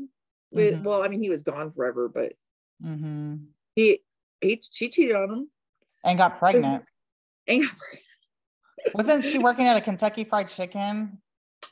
With 0.51 0.75
Mhm. 0.75 0.83
well, 0.83 1.03
I 1.03 1.07
mean 1.09 1.21
he 1.21 1.29
was 1.29 1.43
gone 1.43 1.71
forever, 1.71 2.09
but 2.09 2.33
hmm 2.81 3.35
he 3.75 4.01
he 4.41 4.61
she 4.71 4.89
cheated 4.89 5.15
on 5.15 5.29
him. 5.31 5.51
And 6.03 6.17
got 6.17 6.37
pregnant. 6.39 6.85
And 7.47 7.63
Wasn't 8.93 9.25
she 9.25 9.37
working 9.39 9.67
at 9.67 9.75
a 9.77 9.81
Kentucky 9.81 10.23
Fried 10.23 10.47
Chicken? 10.47 11.21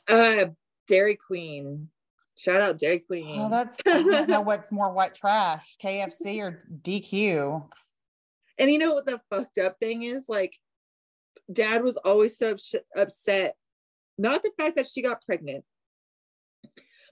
uh 0.08 0.46
Dairy 0.88 1.16
Queen. 1.16 1.88
Shout 2.36 2.62
out 2.62 2.78
Dairy 2.78 3.02
oh, 3.02 3.06
Queen. 3.06 3.40
Oh, 3.40 3.48
that's 3.48 3.80
I 3.86 4.02
don't 4.02 4.28
know 4.28 4.40
what's 4.40 4.72
more 4.72 4.92
white 4.92 5.14
trash, 5.14 5.76
KFC 5.82 6.40
or 6.40 6.62
DQ. 6.82 7.68
and 8.58 8.70
you 8.70 8.78
know 8.78 8.94
what 8.94 9.06
the 9.06 9.20
fucked 9.30 9.58
up 9.58 9.78
thing 9.78 10.02
is? 10.02 10.28
Like 10.28 10.58
dad 11.52 11.82
was 11.82 11.96
always 11.98 12.36
so 12.36 12.52
ups- 12.52 12.74
upset. 12.96 13.54
Not 14.16 14.42
the 14.42 14.52
fact 14.58 14.76
that 14.76 14.88
she 14.88 15.02
got 15.02 15.24
pregnant, 15.24 15.64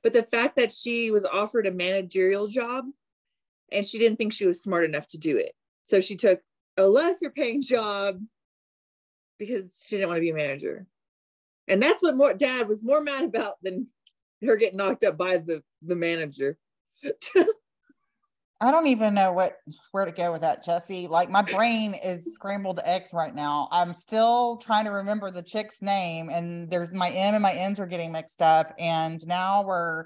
but 0.02 0.12
the 0.12 0.25
fact 0.25 0.56
that 0.56 0.73
she 0.73 1.11
was 1.11 1.25
offered 1.25 1.66
a 1.66 1.73
managerial 1.73 2.49
job 2.49 2.85
and 3.73 3.87
she 3.87 3.99
didn't 3.99 4.16
think 4.16 4.33
she 4.33 4.47
was 4.47 4.62
smart 4.62 4.85
enough 4.85 5.06
to 5.09 5.18
do 5.18 5.37
it. 5.37 5.52
So 5.85 6.00
she 6.00 6.16
took 6.16 6.40
a 6.76 6.87
lesser 6.87 7.30
paying 7.30 7.62
job 7.62 8.21
because 9.38 9.85
she 9.87 9.97
didn't 9.97 10.09
want 10.09 10.18
to 10.18 10.23
be 10.23 10.30
a 10.30 10.35
manager. 10.35 10.87
And 11.69 11.83
that's 11.83 12.03
what 12.03 12.17
more 12.17 12.35
dad 12.35 12.69
was 12.69 12.85
more 12.85 13.01
mad 13.03 13.25
about 13.25 13.57
than 13.63 13.89
her 14.45 14.57
getting 14.57 14.77
knocked 14.77 15.05
up 15.05 15.17
by 15.17 15.39
the 15.39 15.63
the 15.83 15.97
manager. 15.97 16.59
I 18.59 18.71
don't 18.71 18.87
even 18.87 19.13
know 19.13 19.33
what 19.33 19.59
where 19.93 20.07
to 20.07 20.13
go 20.13 20.33
with 20.33 20.41
that, 20.41 20.65
Jessie. 20.65 21.09
Like 21.09 21.29
my 21.29 21.43
brain 21.43 21.95
is 22.03 22.35
scrambled 22.35 22.81
eggs 22.85 23.11
right 23.13 23.35
now. 23.35 23.69
I'm 23.71 23.93
still 23.93 24.57
trying 24.57 24.87
to 24.87 24.91
remember 24.91 25.31
the 25.31 25.43
chick's 25.43 25.83
name, 25.83 26.31
and 26.31 26.71
there's 26.71 26.95
my 26.95 27.11
M 27.11 27.35
and 27.35 27.43
my 27.43 27.53
N's 27.53 27.79
are 27.79 27.87
getting 27.87 28.13
mixed 28.13 28.41
up. 28.41 28.75
And 28.79 29.25
now 29.27 29.63
we're 29.63 30.05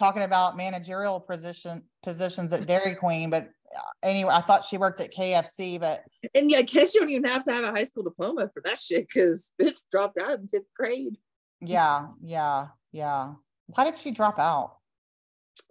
talking 0.00 0.22
about 0.22 0.56
managerial 0.56 1.20
position 1.20 1.82
positions 2.02 2.52
at 2.52 2.66
Dairy 2.66 2.94
Queen. 2.96 3.30
But 3.30 3.44
uh, 3.76 3.80
anyway, 4.02 4.32
I 4.34 4.40
thought 4.40 4.64
she 4.64 4.78
worked 4.78 4.98
at 5.00 5.14
KFC, 5.14 5.78
but 5.78 6.00
and 6.34 6.50
yeah, 6.50 6.58
I 6.58 6.62
guess 6.62 6.94
you 6.94 7.00
don't 7.00 7.10
even 7.10 7.28
have 7.30 7.44
to 7.44 7.52
have 7.52 7.62
a 7.62 7.70
high 7.70 7.84
school 7.84 8.02
diploma 8.02 8.50
for 8.52 8.62
that 8.64 8.78
shit 8.80 9.06
because 9.06 9.52
bitch 9.60 9.78
dropped 9.92 10.18
out 10.18 10.40
in 10.40 10.46
10th 10.46 10.64
grade. 10.76 11.18
yeah, 11.60 12.06
yeah, 12.24 12.68
yeah. 12.90 13.34
Why 13.66 13.84
did 13.84 13.96
she 13.96 14.10
drop 14.10 14.38
out? 14.40 14.78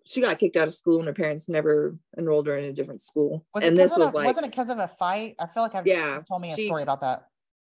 She 0.05 0.21
got 0.21 0.39
kicked 0.39 0.55
out 0.55 0.67
of 0.67 0.73
school 0.73 0.99
and 0.99 1.07
her 1.07 1.13
parents 1.13 1.49
never 1.49 1.97
enrolled 2.17 2.47
her 2.47 2.57
in 2.57 2.65
a 2.65 2.73
different 2.73 3.01
school. 3.01 3.45
Was 3.53 3.63
and 3.63 3.75
this 3.75 3.97
was 3.97 4.13
a- 4.13 4.15
like 4.15 4.25
wasn't 4.27 4.45
it 4.45 4.51
because 4.51 4.69
of 4.69 4.77
a 4.79 4.87
fight? 4.87 5.35
I 5.39 5.47
feel 5.47 5.63
like 5.63 5.75
I've 5.75 5.85
Yeah, 5.87 6.21
told 6.27 6.41
me 6.41 6.53
a 6.53 6.55
she- 6.55 6.67
story 6.67 6.83
about 6.83 7.01
that. 7.01 7.25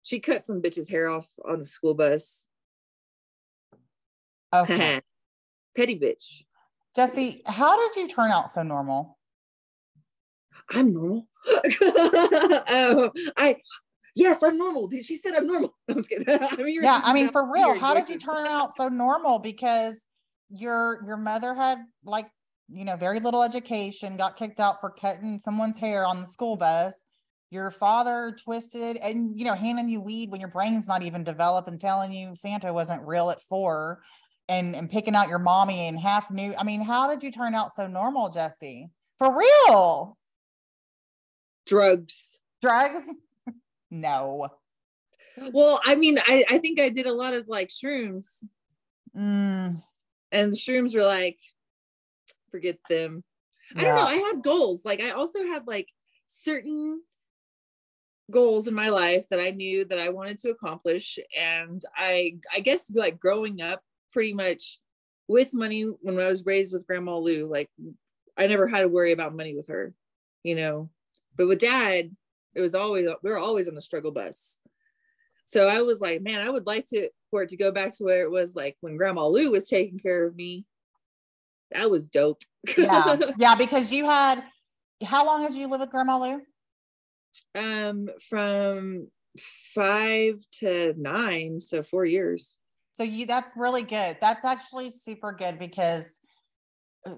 she 0.03 0.21
cut 0.21 0.45
some 0.45 0.61
bitch's 0.63 0.89
hair 0.89 1.09
off 1.09 1.27
on 1.45 1.59
the 1.59 1.65
school 1.65 1.95
bus. 1.95 2.47
Okay. 4.55 5.01
Petty 5.77 5.99
bitch. 5.99 6.43
Jessie, 6.95 7.43
how 7.47 7.77
did 7.77 8.03
you 8.03 8.09
turn 8.09 8.31
out 8.31 8.51
so 8.51 8.63
normal? 8.63 9.19
I'm 10.71 10.93
normal. 10.93 11.27
oh, 11.47 13.11
I 13.37 13.57
yes, 14.15 14.43
I'm 14.43 14.59
normal. 14.59 14.91
She 15.03 15.17
said 15.17 15.35
I'm 15.35 15.47
normal. 15.47 15.75
I 15.91 15.93
was 15.95 16.07
kidding. 16.07 16.27
I 16.29 16.57
mean, 16.57 16.83
yeah 16.83 17.01
i 17.05 17.13
mean 17.13 17.29
for 17.29 17.51
real 17.51 17.79
how 17.79 17.95
did 17.95 18.09
you 18.09 18.19
turn 18.19 18.47
out 18.47 18.73
so 18.73 18.89
normal 18.89 19.39
because 19.39 20.05
your 20.51 21.03
your 21.07 21.17
mother 21.17 21.55
had 21.55 21.79
like 22.05 22.29
you 22.69 22.85
know 22.85 22.97
very 22.97 23.21
little 23.21 23.43
education 23.43 24.17
got 24.17 24.37
kicked 24.37 24.61
out 24.61 24.81
for 24.81 24.91
cutting 24.91 25.39
someone's 25.39 25.79
hair 25.79 26.05
on 26.05 26.21
the 26.21 26.27
school 26.27 26.57
bus 26.57 27.05
your 27.51 27.71
father 27.71 28.35
twisted 28.43 28.97
and 29.03 29.39
you 29.39 29.45
know 29.45 29.55
handing 29.55 29.89
you 29.89 30.01
weed 30.01 30.31
when 30.31 30.41
your 30.41 30.51
brain's 30.51 30.89
not 30.89 31.03
even 31.03 31.25
developed 31.25 31.69
and 31.69 31.81
telling 31.81 32.13
you 32.13 32.35
santa 32.37 32.73
wasn't 32.73 33.07
real 33.07 33.31
at 33.31 33.41
four 33.43 34.01
and 34.49 34.75
and 34.75 34.91
picking 34.91 35.15
out 35.15 35.29
your 35.29 35.39
mommy 35.39 35.89
and 35.89 35.99
half 35.99 36.31
new 36.31 36.55
i 36.59 36.65
mean 36.65 36.83
how 36.83 37.09
did 37.09 37.23
you 37.23 37.31
turn 37.31 37.55
out 37.55 37.73
so 37.73 37.87
normal 37.87 38.29
jessie 38.31 38.89
for 39.19 39.39
real 39.39 40.17
drugs. 41.67 42.39
drugs 42.61 43.09
no 43.91 44.49
Well, 45.53 45.81
I 45.83 45.95
mean, 45.95 46.19
I, 46.19 46.45
I 46.51 46.59
think 46.59 46.79
I 46.79 46.91
did 46.91 47.07
a 47.07 47.13
lot 47.13 47.33
of 47.33 47.49
like 47.49 47.71
shrooms, 47.71 48.45
Mm, 49.17 49.83
and 50.31 50.53
the 50.53 50.57
shrooms 50.57 50.95
were 50.95 51.05
like, 51.05 51.39
forget 52.51 52.79
them. 52.89 53.23
I 53.77 53.85
don't 53.85 53.95
know. 53.95 54.03
I 54.03 54.17
had 54.17 54.43
goals. 54.43 54.85
Like 54.85 55.01
I 55.01 55.11
also 55.11 55.43
had 55.45 55.67
like 55.67 55.89
certain 56.27 57.03
goals 58.31 58.69
in 58.69 58.75
my 58.75 58.89
life 58.89 59.29
that 59.31 59.41
I 59.41 59.51
knew 59.51 59.85
that 59.87 59.99
I 59.99 60.11
wanted 60.11 60.39
to 60.41 60.51
accomplish. 60.51 61.19
And 61.39 61.83
I 61.97 62.37
I 62.53 62.61
guess 62.61 62.91
like 62.91 63.19
growing 63.19 63.63
up 63.63 63.83
pretty 64.13 64.35
much 64.35 64.79
with 65.29 65.55
money 65.55 65.83
when 65.83 66.19
I 66.19 66.29
was 66.29 66.47
raised 66.47 66.73
with 66.73 66.87
grandma 66.87 67.19
Lou, 67.19 67.47
like 67.47 67.71
I 68.37 68.47
never 68.47 68.67
had 68.67 68.81
to 68.81 68.89
worry 68.89 69.13
about 69.13 69.35
money 69.35 69.55
with 69.55 69.69
her, 69.69 69.95
you 70.43 70.55
know. 70.55 70.91
But 71.37 71.49
with 71.49 71.61
dad, 71.61 72.15
it 72.55 72.61
was 72.61 72.75
always 72.75 73.07
we 73.23 73.31
were 73.31 73.39
always 73.39 73.69
on 73.69 73.75
the 73.75 73.83
struggle 73.83 74.13
bus. 74.13 74.59
So 75.47 75.69
I 75.69 75.83
was 75.83 76.01
like, 76.01 76.23
man, 76.23 76.41
I 76.41 76.51
would 76.51 76.67
like 76.67 76.87
to 76.89 77.09
for 77.31 77.43
it 77.43 77.49
to 77.51 77.57
go 77.57 77.71
back 77.73 77.97
to 77.97 78.05
where 78.05 78.23
it 78.23 78.31
was 78.31 78.55
like 78.55 78.77
when 78.81 78.97
grandma 78.97 79.27
Lou 79.27 79.51
was 79.51 79.69
taking 79.69 79.99
care 79.99 80.27
of 80.27 80.37
me. 80.37 80.67
That 81.73 81.91
was 81.91 82.07
dope. 82.07 82.43
yeah 82.77 83.17
yeah 83.39 83.55
because 83.55 83.93
you 83.93 84.05
had 84.05 84.45
how 85.05 85.27
long 85.27 85.43
had 85.43 85.53
you 85.53 85.67
lived 85.69 85.81
with 85.81 85.91
grandma 85.91 86.17
lou 86.17 86.41
um 87.57 88.09
from 88.29 89.09
five 89.75 90.39
to 90.53 90.95
nine 90.97 91.59
so 91.59 91.83
four 91.83 92.05
years 92.05 92.57
so 92.93 93.03
you 93.03 93.27
that's 93.27 93.55
really 93.57 93.83
good. 93.83 94.19
That's 94.21 94.45
actually 94.45 94.91
super 94.91 95.33
good 95.33 95.59
because 95.59 96.21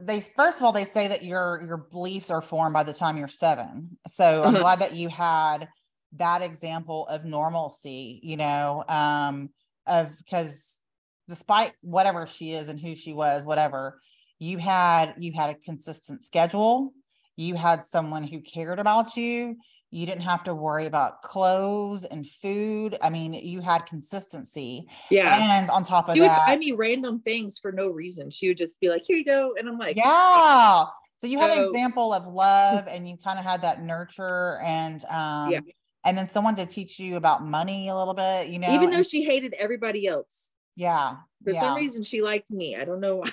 they 0.00 0.20
first 0.20 0.58
of 0.60 0.64
all 0.64 0.72
they 0.72 0.84
say 0.84 1.08
that 1.08 1.22
your 1.22 1.62
your 1.66 1.76
beliefs 1.76 2.30
are 2.30 2.40
formed 2.42 2.72
by 2.72 2.82
the 2.82 2.94
time 2.94 3.16
you're 3.18 3.28
seven. 3.28 3.98
So 4.06 4.44
i'm 4.44 4.56
Uh-huh. 4.56 4.58
glad 4.58 4.80
that 4.80 4.94
you 4.94 5.08
had 5.08 5.68
that 6.12 6.42
example 6.42 7.06
of 7.08 7.24
normalcy 7.24 8.20
you 8.22 8.36
know 8.36 8.84
um 8.88 9.50
of 9.86 10.16
because 10.18 10.80
despite 11.28 11.72
whatever 11.80 12.26
she 12.26 12.52
is 12.52 12.68
and 12.68 12.80
who 12.80 12.94
she 12.94 13.12
was 13.12 13.44
whatever 13.44 14.00
you 14.38 14.58
had 14.58 15.14
you 15.18 15.32
had 15.32 15.50
a 15.50 15.54
consistent 15.54 16.24
schedule. 16.24 16.92
You 17.36 17.54
had 17.56 17.84
someone 17.84 18.22
who 18.24 18.40
cared 18.40 18.78
about 18.78 19.16
you 19.16 19.56
you 19.94 20.06
didn't 20.06 20.22
have 20.22 20.42
to 20.42 20.54
worry 20.56 20.86
about 20.86 21.22
clothes 21.22 22.02
and 22.02 22.26
food. 22.26 22.96
I 23.00 23.10
mean 23.10 23.32
you 23.32 23.60
had 23.60 23.86
consistency. 23.86 24.88
Yeah. 25.08 25.38
And 25.60 25.70
on 25.70 25.84
top 25.84 26.08
of 26.08 26.14
she 26.16 26.20
would 26.20 26.30
that 26.30 26.46
buy 26.46 26.56
me 26.56 26.72
random 26.72 27.20
things 27.20 27.60
for 27.60 27.70
no 27.70 27.88
reason. 27.88 28.28
She 28.30 28.48
would 28.48 28.58
just 28.58 28.80
be 28.80 28.88
like 28.88 29.04
here 29.06 29.16
you 29.16 29.24
go 29.24 29.54
and 29.56 29.68
i'm 29.68 29.78
like 29.78 29.96
yeah. 29.96 30.84
So 31.16 31.28
you 31.28 31.38
had 31.38 31.56
an 31.56 31.64
example 31.64 32.12
of 32.12 32.26
love 32.26 32.88
and 32.90 33.08
you 33.08 33.16
kind 33.16 33.38
of 33.38 33.44
had 33.44 33.62
that 33.62 33.82
nurture 33.84 34.58
and 34.64 35.04
um 35.04 35.52
Yeah. 35.52 35.60
and 36.04 36.18
then 36.18 36.26
someone 36.26 36.56
to 36.56 36.66
teach 36.66 36.98
you 36.98 37.14
about 37.14 37.46
money 37.46 37.88
a 37.88 37.96
little 37.96 38.14
bit 38.14 38.48
you 38.48 38.58
know? 38.58 38.74
even 38.74 38.90
though 38.90 38.96
and- 38.98 39.06
she 39.06 39.22
hated 39.22 39.54
everybody 39.54 40.08
else. 40.08 40.50
Yeah. 40.76 41.18
For 41.44 41.52
yeah, 41.52 41.60
some 41.60 41.76
reason 41.76 42.02
she 42.02 42.20
liked 42.20 42.50
me. 42.50 42.74
I 42.74 42.84
don't 42.84 43.00
know 43.00 43.16
why. 43.16 43.30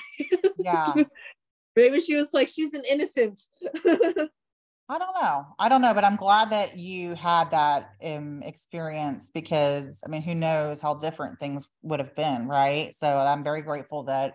Yeah. 0.60 0.94
Maybe 1.76 2.02
she 2.02 2.14
was 2.16 2.28
like 2.34 2.50
she's 2.50 2.76
an 2.76 2.84
innocent 2.88 3.40
I 4.92 4.98
don't 4.98 5.16
know. 5.22 5.46
I 5.58 5.70
don't 5.70 5.82
know, 5.82 5.94
but 5.94 6.04
I'm 6.04 6.18
glad 6.18 6.50
that 6.50 6.78
you 6.78 7.16
had 7.16 7.50
that 7.52 7.92
um, 8.04 8.44
experience 8.44 9.30
because 9.34 10.02
I 10.06 10.10
mean, 10.10 10.22
who 10.22 10.36
knows 10.36 10.82
how 10.82 10.96
different 10.96 11.40
things 11.40 11.66
would 11.82 12.02
have 12.02 12.14
been, 12.14 12.46
right? 12.46 12.94
So 12.94 13.08
I'm 13.08 13.42
very 13.42 13.62
grateful 13.62 14.04
that 14.04 14.34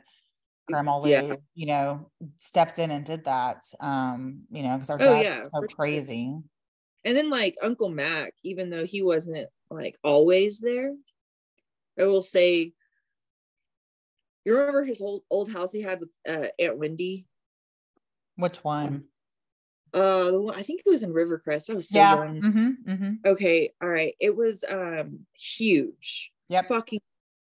Grandma 0.66 0.98
Lou, 0.98 1.10
Yeah. 1.10 1.34
you 1.54 1.66
know, 1.66 2.10
stepped 2.38 2.78
in 2.78 2.90
and 2.90 3.04
did 3.04 3.24
that. 3.26 3.64
Um, 3.80 4.44
you 4.50 4.62
know, 4.62 4.76
because 4.78 4.88
our 4.88 4.98
Oh, 5.02 5.20
yeah, 5.20 5.42
so 5.42 5.50
for 5.50 5.68
sure. 5.68 5.76
crazy. 5.76 6.34
and 7.04 7.16
then 7.16 7.28
like 7.28 7.54
uncle 7.62 7.90
mac 7.90 8.32
even 8.42 8.70
though 8.70 8.86
he 8.86 9.02
wasn't 9.02 9.46
like 9.70 9.96
always 10.02 10.58
there 10.58 10.94
i 12.00 12.04
will 12.04 12.22
say 12.22 12.72
you 14.44 14.56
remember 14.56 14.84
his 14.84 15.00
old 15.02 15.22
old 15.30 15.52
house 15.52 15.70
he 15.70 15.82
had 15.82 16.00
with 16.00 16.08
uh, 16.26 16.46
aunt 16.58 16.78
wendy 16.78 17.26
Which 18.36 18.64
one? 18.64 19.04
Uh 19.94 20.46
i 20.48 20.62
think 20.62 20.80
it 20.84 20.88
was 20.90 21.02
in 21.02 21.12
rivercrest 21.12 21.70
i 21.70 21.74
was 21.74 21.88
so 21.88 21.98
yeah. 21.98 22.14
young 22.16 22.40
Mm-hmm, 22.40 22.90
mm-hmm. 22.90 23.12
okay 23.24 23.72
all 23.82 23.88
right 23.88 24.14
it 24.20 24.34
was 24.36 24.64
um 24.68 25.20
huge 25.34 26.32
yeah 26.48 26.62
fucking 26.62 27.00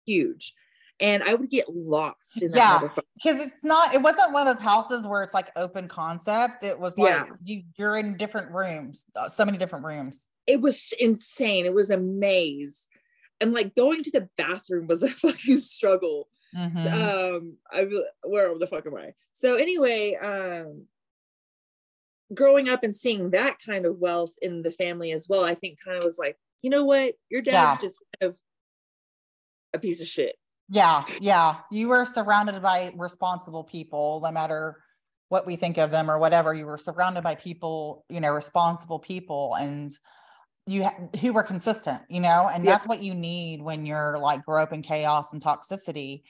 huge 0.05 0.53
and 0.99 1.23
i 1.23 1.33
would 1.33 1.49
get 1.49 1.65
lost 1.69 2.41
in 2.41 2.51
that 2.51 2.57
Yeah. 2.83 2.89
Because 3.15 3.39
it's 3.45 3.63
not. 3.63 3.93
It 3.93 4.01
wasn't 4.01 4.33
one 4.33 4.47
of 4.47 4.53
those 4.55 4.61
houses 4.63 5.05
where 5.05 5.21
it's 5.21 5.33
like 5.33 5.51
open 5.55 5.87
concept. 5.87 6.63
It 6.63 6.79
was 6.79 6.97
like 6.97 7.11
Yeah. 7.13 7.25
you 7.45 7.63
you're 7.77 7.97
in 7.97 8.17
different 8.17 8.51
rooms, 8.51 9.05
uh, 9.15 9.29
so 9.29 9.45
many 9.45 9.59
different 9.59 9.85
rooms. 9.85 10.27
it 10.47 10.59
was 10.59 10.91
insane 10.99 11.65
it 11.67 11.73
was 11.73 11.89
a 11.91 11.97
maze 11.99 12.87
and 13.39 13.53
like 13.53 13.75
going 13.75 14.01
to 14.01 14.11
the 14.11 14.27
bathroom 14.37 14.87
was 14.87 15.03
a 15.03 15.09
fucking 15.23 15.59
struggle 15.59 16.27
Mhm. 16.55 16.85
um 17.37 17.57
i 17.71 17.81
re- 17.81 18.09
where 18.23 18.57
the 18.57 18.67
fuck 18.67 18.85
am 18.87 18.95
i 18.95 19.13
so 19.31 19.55
anyway 19.55 20.15
um 20.15 20.85
growing 22.33 22.69
up 22.69 22.83
and 22.83 22.95
seeing 22.95 23.29
that 23.31 23.57
kind 23.65 23.85
of 23.85 23.97
wealth 23.99 24.33
in 24.41 24.61
the 24.61 24.71
family 24.71 25.11
as 25.11 25.27
well 25.29 25.43
i 25.43 25.53
think 25.55 25.77
kind 25.83 25.97
of 25.97 26.03
was 26.03 26.17
like 26.17 26.37
you 26.61 26.69
know 26.69 26.85
what 26.85 27.13
your 27.29 27.41
dad's 27.41 27.53
Yeah. 27.81 27.87
just 27.87 27.99
kind 28.19 28.31
of 28.31 28.39
a 29.73 29.79
piece 29.79 30.01
of 30.01 30.07
shit 30.07 30.35
Yeah, 30.69 31.03
yeah. 31.19 31.55
You 31.69 31.89
were 31.89 32.05
surrounded 32.05 32.61
by 32.61 32.91
responsible 32.95 33.63
people, 33.65 34.21
no 34.23 34.31
matter 34.31 34.77
what 35.27 35.45
we 35.45 35.57
think 35.57 35.77
of 35.77 35.91
them 35.91 36.09
or 36.09 36.17
whatever. 36.17 36.53
You 36.53 36.65
were 36.65 36.77
surrounded 36.77 37.23
by 37.23 37.35
people, 37.35 38.05
you 38.09 38.21
know, 38.21 38.31
responsible 38.31 38.99
people, 38.99 39.55
and 39.59 39.91
you 40.67 40.83
ha- 40.85 40.95
who 41.19 41.33
were 41.33 41.43
consistent, 41.43 42.01
you 42.09 42.21
know, 42.21 42.49
and 42.53 42.63
Yeah. 42.63 42.71
that's 42.71 42.87
what 42.87 43.03
you 43.03 43.13
need 43.13 43.61
when 43.61 43.85
you're 43.85 44.17
like 44.19 44.45
grow 44.45 44.61
up 44.63 44.71
in 44.71 44.81
chaos 44.81 45.33
and 45.33 45.41
toxicity. 45.43 46.21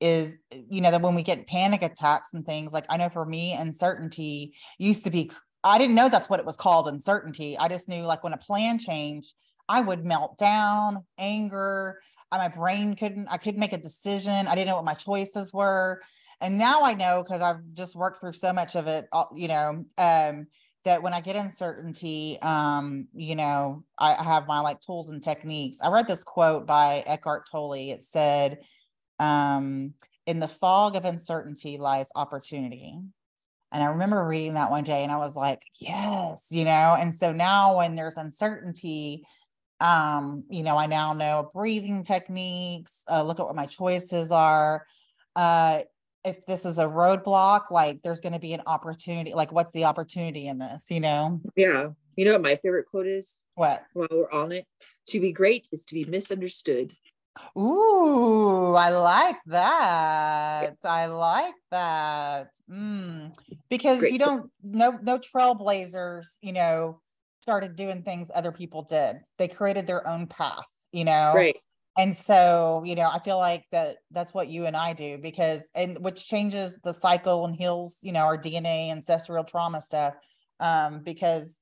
Is 0.00 0.36
you 0.68 0.82
know 0.82 0.90
that 0.90 1.00
when 1.00 1.14
we 1.14 1.22
get 1.22 1.46
panic 1.46 1.82
attacks 1.82 2.34
and 2.34 2.44
things 2.44 2.74
like 2.74 2.84
I 2.90 2.98
know 2.98 3.08
for 3.08 3.24
me, 3.24 3.54
uncertainty 3.54 4.54
used 4.78 5.04
to 5.04 5.10
be. 5.10 5.30
I 5.66 5.78
didn't 5.78 5.94
know 5.94 6.08
that's 6.08 6.28
what 6.28 6.40
it 6.40 6.46
was 6.46 6.56
called, 6.56 6.88
uncertainty. 6.88 7.56
I 7.58 7.68
just 7.68 7.88
knew 7.88 8.02
like 8.02 8.22
when 8.22 8.32
a 8.32 8.38
plan 8.38 8.78
changed, 8.78 9.34
I 9.68 9.80
would 9.80 10.04
melt 10.04 10.38
down, 10.38 11.04
anger. 11.18 12.00
My 12.32 12.48
brain 12.48 12.94
couldn't, 12.94 13.28
I 13.28 13.36
couldn't 13.36 13.60
make 13.60 13.72
a 13.72 13.78
decision. 13.78 14.46
I 14.46 14.54
didn't 14.54 14.68
know 14.68 14.76
what 14.76 14.84
my 14.84 14.94
choices 14.94 15.52
were. 15.52 16.02
And 16.40 16.58
now 16.58 16.82
I 16.82 16.92
know 16.92 17.22
because 17.22 17.40
I've 17.40 17.62
just 17.72 17.96
worked 17.96 18.20
through 18.20 18.34
so 18.34 18.52
much 18.52 18.76
of 18.76 18.86
it, 18.86 19.06
uh, 19.12 19.24
you 19.34 19.48
know, 19.48 19.84
um, 19.96 20.46
that 20.84 21.02
when 21.02 21.14
I 21.14 21.20
get 21.20 21.34
uncertainty, 21.34 22.38
um, 22.42 23.08
you 23.14 23.34
know, 23.34 23.84
I, 23.98 24.14
I 24.14 24.22
have 24.22 24.46
my 24.46 24.60
like 24.60 24.80
tools 24.80 25.08
and 25.10 25.22
techniques. 25.22 25.78
I 25.82 25.88
read 25.88 26.06
this 26.06 26.22
quote 26.22 26.66
by 26.66 27.02
Eckhart 27.06 27.48
Tolle. 27.50 27.90
It 27.90 28.02
said, 28.02 28.58
um, 29.18 29.94
in 30.26 30.40
the 30.40 30.48
fog 30.48 30.94
of 30.94 31.04
uncertainty 31.04 31.78
lies 31.78 32.10
opportunity. 32.14 33.00
And 33.72 33.82
I 33.82 33.86
remember 33.86 34.24
reading 34.24 34.54
that 34.54 34.70
one 34.70 34.84
day 34.84 35.02
and 35.02 35.12
I 35.12 35.18
was 35.18 35.36
like, 35.36 35.62
yes, 35.78 36.48
you 36.50 36.64
know, 36.64 36.96
and 36.98 37.12
so 37.12 37.32
now 37.32 37.78
when 37.78 37.94
there's 37.94 38.16
uncertainty, 38.16 39.26
um, 39.80 40.44
you 40.48 40.62
know, 40.62 40.76
I 40.76 40.86
now 40.86 41.12
know 41.12 41.50
breathing 41.52 42.02
techniques, 42.02 43.04
uh, 43.10 43.22
look 43.22 43.40
at 43.40 43.46
what 43.46 43.56
my 43.56 43.66
choices 43.66 44.30
are. 44.30 44.86
Uh, 45.34 45.82
if 46.24 46.44
this 46.44 46.64
is 46.64 46.78
a 46.78 46.86
roadblock, 46.86 47.70
like 47.70 48.02
there's 48.02 48.20
going 48.20 48.32
to 48.32 48.38
be 48.38 48.52
an 48.52 48.62
opportunity. 48.66 49.34
Like, 49.34 49.52
what's 49.52 49.72
the 49.72 49.84
opportunity 49.84 50.46
in 50.46 50.58
this? 50.58 50.90
You 50.90 51.00
know, 51.00 51.40
Yeah. 51.54 51.90
You 52.16 52.24
know 52.24 52.32
what 52.32 52.42
my 52.42 52.56
favorite 52.56 52.86
quote 52.86 53.06
is 53.06 53.40
what? 53.54 53.82
while 53.92 54.08
we're 54.10 54.30
on 54.30 54.52
it? 54.52 54.66
To 55.08 55.20
be 55.20 55.32
great 55.32 55.68
is 55.70 55.84
to 55.86 55.94
be 55.94 56.04
misunderstood. 56.04 56.96
Ooh, 57.58 58.74
I 58.74 58.90
like 58.90 59.36
that. 59.46 60.76
I 60.84 61.06
like 61.06 61.54
that. 61.70 62.48
Mm. 62.70 63.34
Because 63.68 64.00
Great 64.00 64.12
you 64.12 64.18
don't 64.18 64.50
no 64.62 64.98
no 65.02 65.18
trailblazers, 65.18 66.26
you 66.40 66.52
know, 66.52 67.00
started 67.42 67.76
doing 67.76 68.02
things 68.02 68.30
other 68.34 68.52
people 68.52 68.82
did. 68.82 69.16
They 69.38 69.48
created 69.48 69.86
their 69.86 70.06
own 70.06 70.26
path, 70.26 70.66
you 70.92 71.04
know. 71.04 71.32
Right. 71.34 71.56
And 71.98 72.14
so, 72.14 72.82
you 72.84 72.94
know, 72.94 73.08
I 73.10 73.20
feel 73.20 73.38
like 73.38 73.64
that 73.72 73.96
that's 74.10 74.34
what 74.34 74.48
you 74.48 74.66
and 74.66 74.76
I 74.76 74.92
do 74.92 75.18
because 75.18 75.70
and 75.74 75.98
which 76.04 76.26
changes 76.26 76.78
the 76.84 76.92
cycle 76.92 77.46
and 77.46 77.56
heals, 77.56 77.98
you 78.02 78.12
know, 78.12 78.20
our 78.20 78.36
DNA 78.36 78.90
ancestral 78.90 79.44
trauma 79.44 79.80
stuff. 79.80 80.14
Um, 80.60 81.02
because 81.02 81.58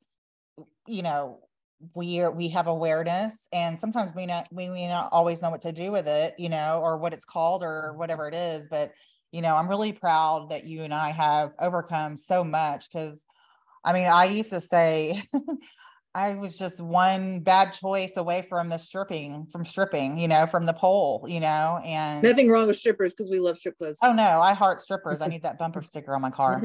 you 0.87 1.03
know, 1.03 1.41
we 1.95 2.21
are 2.21 2.31
we 2.31 2.49
have 2.49 2.67
awareness 2.67 3.49
and 3.53 3.79
sometimes 3.79 4.13
we 4.15 4.27
not 4.27 4.47
we 4.51 4.69
may 4.69 4.89
not 4.89 5.09
always 5.13 5.43
know 5.43 5.51
what 5.51 5.63
to 5.63 5.73
do 5.73 5.91
with 5.93 6.07
it, 6.07 6.35
you 6.39 6.49
know, 6.49 6.81
or 6.83 6.99
what 6.99 7.13
it's 7.13 7.25
called 7.25 7.63
or 7.63 7.95
whatever 7.95 8.29
it 8.29 8.35
is. 8.35 8.69
But 8.69 8.93
you 9.33 9.43
know, 9.43 9.57
I'm 9.57 9.69
really 9.69 9.93
proud 9.93 10.51
that 10.51 10.65
you 10.65 10.83
and 10.83 10.95
I 10.95 11.11
have 11.11 11.53
overcome 11.59 12.17
so 12.17 12.45
much 12.45 12.89
because 12.91 13.25
I 13.85 13.93
mean, 13.93 14.07
I 14.07 14.25
used 14.25 14.51
to 14.51 14.61
say 14.61 15.23
I 16.15 16.37
was 16.37 16.57
just 16.57 16.81
one 16.81 17.41
bad 17.41 17.73
choice 17.73 18.17
away 18.17 18.43
from 18.49 18.69
the 18.69 18.79
stripping, 18.79 19.47
from 19.51 19.65
stripping, 19.65 20.17
you 20.17 20.29
know, 20.29 20.47
from 20.47 20.65
the 20.65 20.73
pole, 20.73 21.27
you 21.29 21.41
know, 21.41 21.81
and 21.85 22.23
Nothing 22.23 22.49
wrong 22.49 22.69
with 22.69 22.77
strippers 22.77 23.13
because 23.13 23.29
we 23.29 23.41
love 23.41 23.59
strip 23.59 23.77
clubs. 23.77 23.99
Oh 24.01 24.13
no, 24.13 24.41
I 24.41 24.55
heart 24.55 24.81
strippers. 24.81 25.21
I 25.21 25.27
need 25.27 25.43
that 25.43 25.59
bumper 25.59 25.83
sticker 25.85 26.15
on 26.15 26.23
my 26.23 26.31
car. 26.31 26.63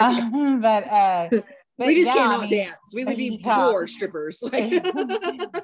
Um, 0.00 0.60
but 0.62 0.88
uh 0.90 1.28
but 1.78 1.86
just 1.86 2.06
yeah, 2.06 2.12
I 2.12 2.14
cannot 2.16 2.40
mean, 2.42 2.50
dance. 2.50 2.76
We 2.92 3.04
would 3.04 3.16
be 3.16 3.40
yeah. 3.42 3.70
poor 3.70 3.86
strippers. 3.86 4.42
Like, 4.42 4.82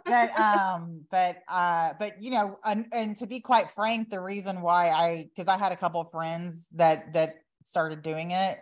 but 0.04 0.38
um 0.38 1.00
but 1.10 1.38
uh 1.48 1.94
but 1.98 2.22
you 2.22 2.30
know 2.30 2.58
and, 2.64 2.86
and 2.92 3.16
to 3.16 3.26
be 3.26 3.40
quite 3.40 3.70
frank 3.70 4.10
the 4.10 4.20
reason 4.20 4.60
why 4.60 4.90
i 4.90 5.28
because 5.34 5.48
i 5.48 5.56
had 5.56 5.72
a 5.72 5.76
couple 5.76 6.00
of 6.00 6.10
friends 6.10 6.68
that 6.74 7.12
that 7.14 7.36
started 7.64 8.02
doing 8.02 8.30
it 8.30 8.58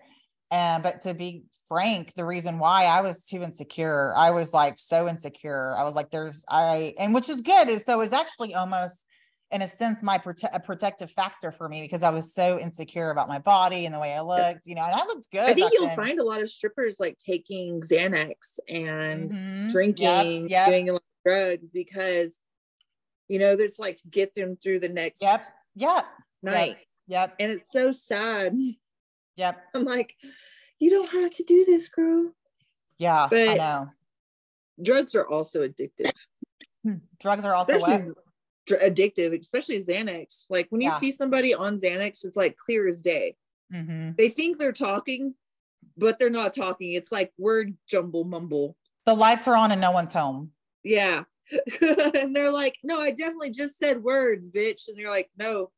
and 0.51 0.83
but 0.83 1.01
to 1.01 1.15
be 1.15 1.45
frank 1.67 2.15
the 2.15 2.25
reason 2.25 2.59
why 2.59 2.85
i 2.85 3.01
was 3.01 3.25
too 3.25 3.43
insecure 3.43 4.15
i 4.17 4.31
was 4.31 4.55
like 4.55 4.79
so 4.79 5.09
insecure 5.09 5.77
i 5.77 5.83
was 5.83 5.95
like 5.95 6.11
there's 6.11 6.45
i 6.49 6.95
and 6.99 7.13
which 7.13 7.29
is 7.29 7.41
good 7.41 7.69
is 7.69 7.85
so 7.85 8.01
it's 8.01 8.13
actually 8.13 8.55
almost 8.55 9.07
in 9.53 9.63
a 9.63 9.69
sense 9.69 10.03
my 10.03 10.19
prote- 10.19 10.49
a 10.55 10.59
protective 10.61 11.11
factor 11.11 11.53
for 11.53 11.69
me 11.69 11.83
because 11.83 12.03
i 12.03 12.11
was 12.11 12.35
so 12.35 12.59
insecure 12.59 13.11
about 13.11 13.29
my 13.29 13.39
body 13.39 13.85
and 13.87 13.95
the 13.95 13.99
way 13.99 14.15
i 14.15 14.21
looked 14.21 14.67
you 14.67 14.75
know 14.75 14.83
and 14.83 14.95
i 14.95 15.05
looked 15.07 15.31
good 15.31 15.49
I 15.49 15.53
think 15.55 15.73
you'll 15.73 15.87
then. 15.89 15.97
find 15.97 16.19
a 16.19 16.25
lot 16.25 16.41
of 16.43 16.51
strippers 16.51 16.99
like 16.99 17.17
taking 17.19 17.81
Xanax 17.81 18.59
and 18.69 19.31
Mhm. 19.31 19.71
Drinking, 19.71 20.49
yep, 20.49 20.69
doing 20.69 20.89
a 20.89 20.93
lot 20.95 21.03
of 21.03 21.31
drugs 21.31 21.71
because 21.73 22.41
you 23.29 23.39
know 23.39 23.55
there's 23.57 23.79
like 23.79 23.97
to 23.97 24.09
get 24.09 24.35
them 24.35 24.57
through 24.63 24.81
the 24.81 24.89
next 24.89 25.23
yep 25.23 25.45
yep 25.77 26.05
night. 26.43 26.79
yep 27.07 27.35
And 27.39 27.53
it's 27.53 27.71
so 27.71 27.93
sad. 27.93 28.57
yep 29.37 29.63
I'm 29.75 29.85
like, 29.85 30.15
you 30.79 30.91
don't 30.91 31.11
have 31.11 31.31
to 31.33 31.43
do 31.45 31.65
this, 31.67 31.89
girl. 31.89 32.33
yeah 32.99 33.29
i 33.31 33.55
know 33.55 33.89
Drugs 34.81 35.15
are 35.15 35.27
also 35.29 35.69
addictive. 35.69 36.11
drugs 37.21 37.45
are 37.45 37.55
also 37.55 37.77
especially 37.77 38.13
addictive, 38.69 39.39
especially 39.39 39.79
Xanax. 39.83 40.45
Like 40.51 40.67
when 40.71 40.81
you 40.81 40.89
Yeah. 40.91 40.99
see 40.99 41.13
somebody 41.13 41.55
on 41.55 41.77
Xanax, 41.77 42.25
it's 42.25 42.37
like 42.37 42.57
clear 42.57 42.89
as 42.89 43.03
day. 43.03 43.37
Mhm. 43.73 44.17
They 44.17 44.29
think 44.29 44.59
they're 44.59 44.73
talking, 44.73 45.35
but 45.97 46.19
they're 46.19 46.31
not 46.31 46.55
talking. 46.55 46.93
It's 46.93 47.11
like 47.13 47.33
word 47.39 47.77
jumble 47.87 48.25
mumble. 48.25 48.77
the 49.05 49.15
lights 49.15 49.49
are 49.49 49.57
on 49.57 49.73
and 49.73 49.81
no 49.81 49.91
one's 49.91 50.13
home 50.13 50.53
Yeah. 50.85 51.25
and 52.15 52.35
they're 52.37 52.53
like, 52.53 52.79
no, 52.85 53.01
I 53.01 53.11
definitely 53.11 53.51
just 53.51 53.77
said 53.79 54.01
words, 54.03 54.49
bitch. 54.51 54.87
And 54.89 54.97
you're 54.97 55.11
like, 55.11 55.29
no, 55.37 55.73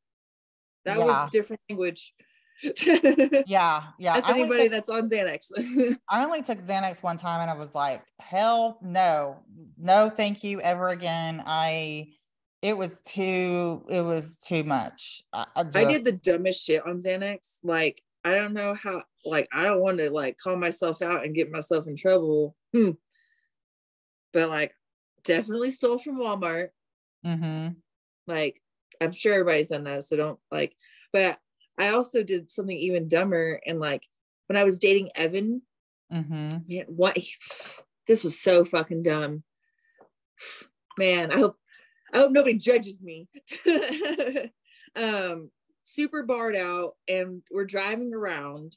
that 0.84 0.98
Yeah. 0.98 1.04
was 1.04 1.30
different 1.30 1.62
language. 1.70 2.12
yeah 3.46 3.82
yeah 3.98 4.14
That's 4.14 4.28
anybody 4.28 4.64
took, 4.64 4.70
that's 4.72 4.88
on 4.88 5.08
Xanax. 5.10 5.50
I 6.08 6.24
only 6.24 6.40
took 6.42 6.58
xanax 6.58 7.02
one 7.02 7.16
time 7.16 7.40
and 7.40 7.50
i 7.50 7.54
was 7.54 7.74
like 7.74 8.02
hell 8.20 8.78
no 8.80 9.40
no 9.76 10.08
thank 10.08 10.44
you 10.44 10.60
ever 10.60 10.90
again 10.90 11.42
i 11.46 12.06
it 12.64 12.76
was 12.76 13.02
too 13.02 13.84
it 13.90 14.00
was 14.00 14.38
too 14.38 14.64
much 14.64 15.22
i, 15.34 15.44
I, 15.54 15.60
I 15.60 15.84
did 15.84 16.02
the 16.04 16.12
dumbest 16.12 16.64
shit 16.64 16.84
on 16.86 16.98
Xanax. 16.98 17.58
Like, 17.62 18.02
I 18.24 18.34
don't 18.36 18.54
know 18.54 18.72
how, 18.72 19.02
like, 19.26 19.46
I 19.52 19.64
don't 19.64 19.82
want 19.82 19.98
to 19.98 20.10
like 20.10 20.38
call 20.38 20.56
myself 20.56 21.02
out 21.02 21.24
and 21.24 21.34
get 21.34 21.52
myself 21.52 21.86
in 21.86 21.94
trouble. 21.94 22.56
Hmm. 22.74 22.92
But 24.32 24.48
like, 24.48 24.74
definitely 25.24 25.70
stole 25.70 25.98
from 25.98 26.18
Walmart. 26.18 26.70
Mhm. 27.24 27.76
Like, 28.26 28.62
I'm 29.00 29.12
sure 29.12 29.34
everybody's 29.34 29.68
done 29.68 29.84
that. 29.84 30.04
So 30.04 30.16
don't 30.16 30.40
like, 30.50 30.74
but 31.12 31.38
I 31.76 31.90
also 31.90 32.22
did 32.22 32.50
something 32.50 32.76
even 32.76 33.08
dumber. 33.08 33.60
And 33.66 33.78
like, 33.78 34.06
when 34.46 34.56
I 34.56 34.64
was 34.64 34.78
dating 34.78 35.10
Evan, 35.14 35.60
Mhm. 36.10 36.66
man, 36.66 36.84
what 36.88 37.18
this 38.06 38.24
was 38.24 38.40
so 38.40 38.64
fucking 38.64 39.02
dumb. 39.02 39.42
Man, 40.98 41.32
I 41.32 41.38
hope 41.38 41.56
I 42.14 42.18
hope 42.18 42.30
nobody 42.30 42.56
judges 42.56 43.02
me. 43.02 43.28
um, 44.96 45.50
super 45.82 46.22
barred 46.22 46.54
out, 46.56 46.94
and 47.08 47.42
we're 47.50 47.64
driving 47.66 48.14
around 48.14 48.76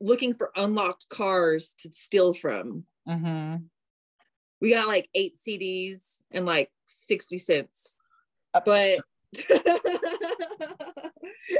looking 0.00 0.32
for 0.34 0.52
unlocked 0.54 1.08
cars 1.08 1.74
to 1.80 1.92
steal 1.92 2.32
from. 2.32 2.84
Mhm. 3.08 3.64
We 4.60 4.70
got 4.70 4.86
like 4.86 5.08
eight 5.14 5.34
CDs 5.36 6.22
and 6.30 6.46
like 6.46 6.70
60 6.84 7.38
cents. 7.38 7.96
Uh, 8.54 8.60
But 8.64 8.98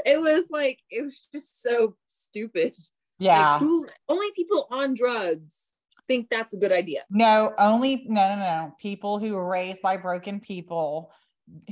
it 0.05 0.19
was 0.21 0.49
like 0.49 0.79
it 0.89 1.03
was 1.03 1.27
just 1.31 1.61
so 1.61 1.95
stupid. 2.07 2.75
yeah 3.19 3.51
Like, 3.53 3.59
who 3.61 3.87
only 4.07 4.27
people 4.35 4.67
on 4.71 4.93
drugs 4.93 5.75
think 6.09 6.29
that's 6.29 6.53
a 6.53 6.57
good 6.57 6.73
idea. 6.73 7.03
No, 7.09 7.53
only 7.57 8.03
no, 8.07 8.35
no, 8.35 8.35
no. 8.35 8.75
People 8.79 9.19
who 9.19 9.33
were 9.33 9.49
raised 9.49 9.81
by 9.81 9.95
broken 9.95 10.41
people 10.41 11.11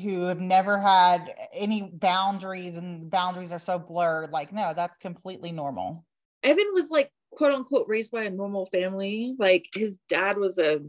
who 0.01 0.23
have 0.25 0.39
never 0.39 0.79
had 0.79 1.33
any 1.53 1.91
boundaries 1.93 2.77
and 2.77 3.09
boundaries 3.09 3.51
are 3.51 3.59
so 3.59 3.77
blurred. 3.77 4.31
Like, 4.31 4.53
no, 4.53 4.73
that's 4.75 4.97
completely 4.97 5.51
normal. 5.51 6.05
Evan 6.43 6.67
was 6.71 6.89
like 6.89 7.11
quote 7.31 7.53
unquote 7.53 7.87
raised 7.87 8.11
by 8.11 8.23
a 8.23 8.29
normal 8.29 8.67
family. 8.67 9.35
Like 9.37 9.67
his 9.73 9.97
dad 10.07 10.37
was 10.37 10.57
a 10.59 10.81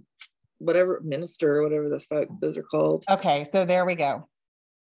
whatever 0.58 1.00
minister 1.02 1.56
or 1.56 1.62
whatever 1.62 1.88
the 1.88 2.00
fuck 2.00 2.28
those 2.40 2.58
are 2.58 2.62
called. 2.62 3.04
Okay, 3.10 3.44
so 3.44 3.64
there 3.64 3.86
we 3.86 3.94
go. 3.94 4.28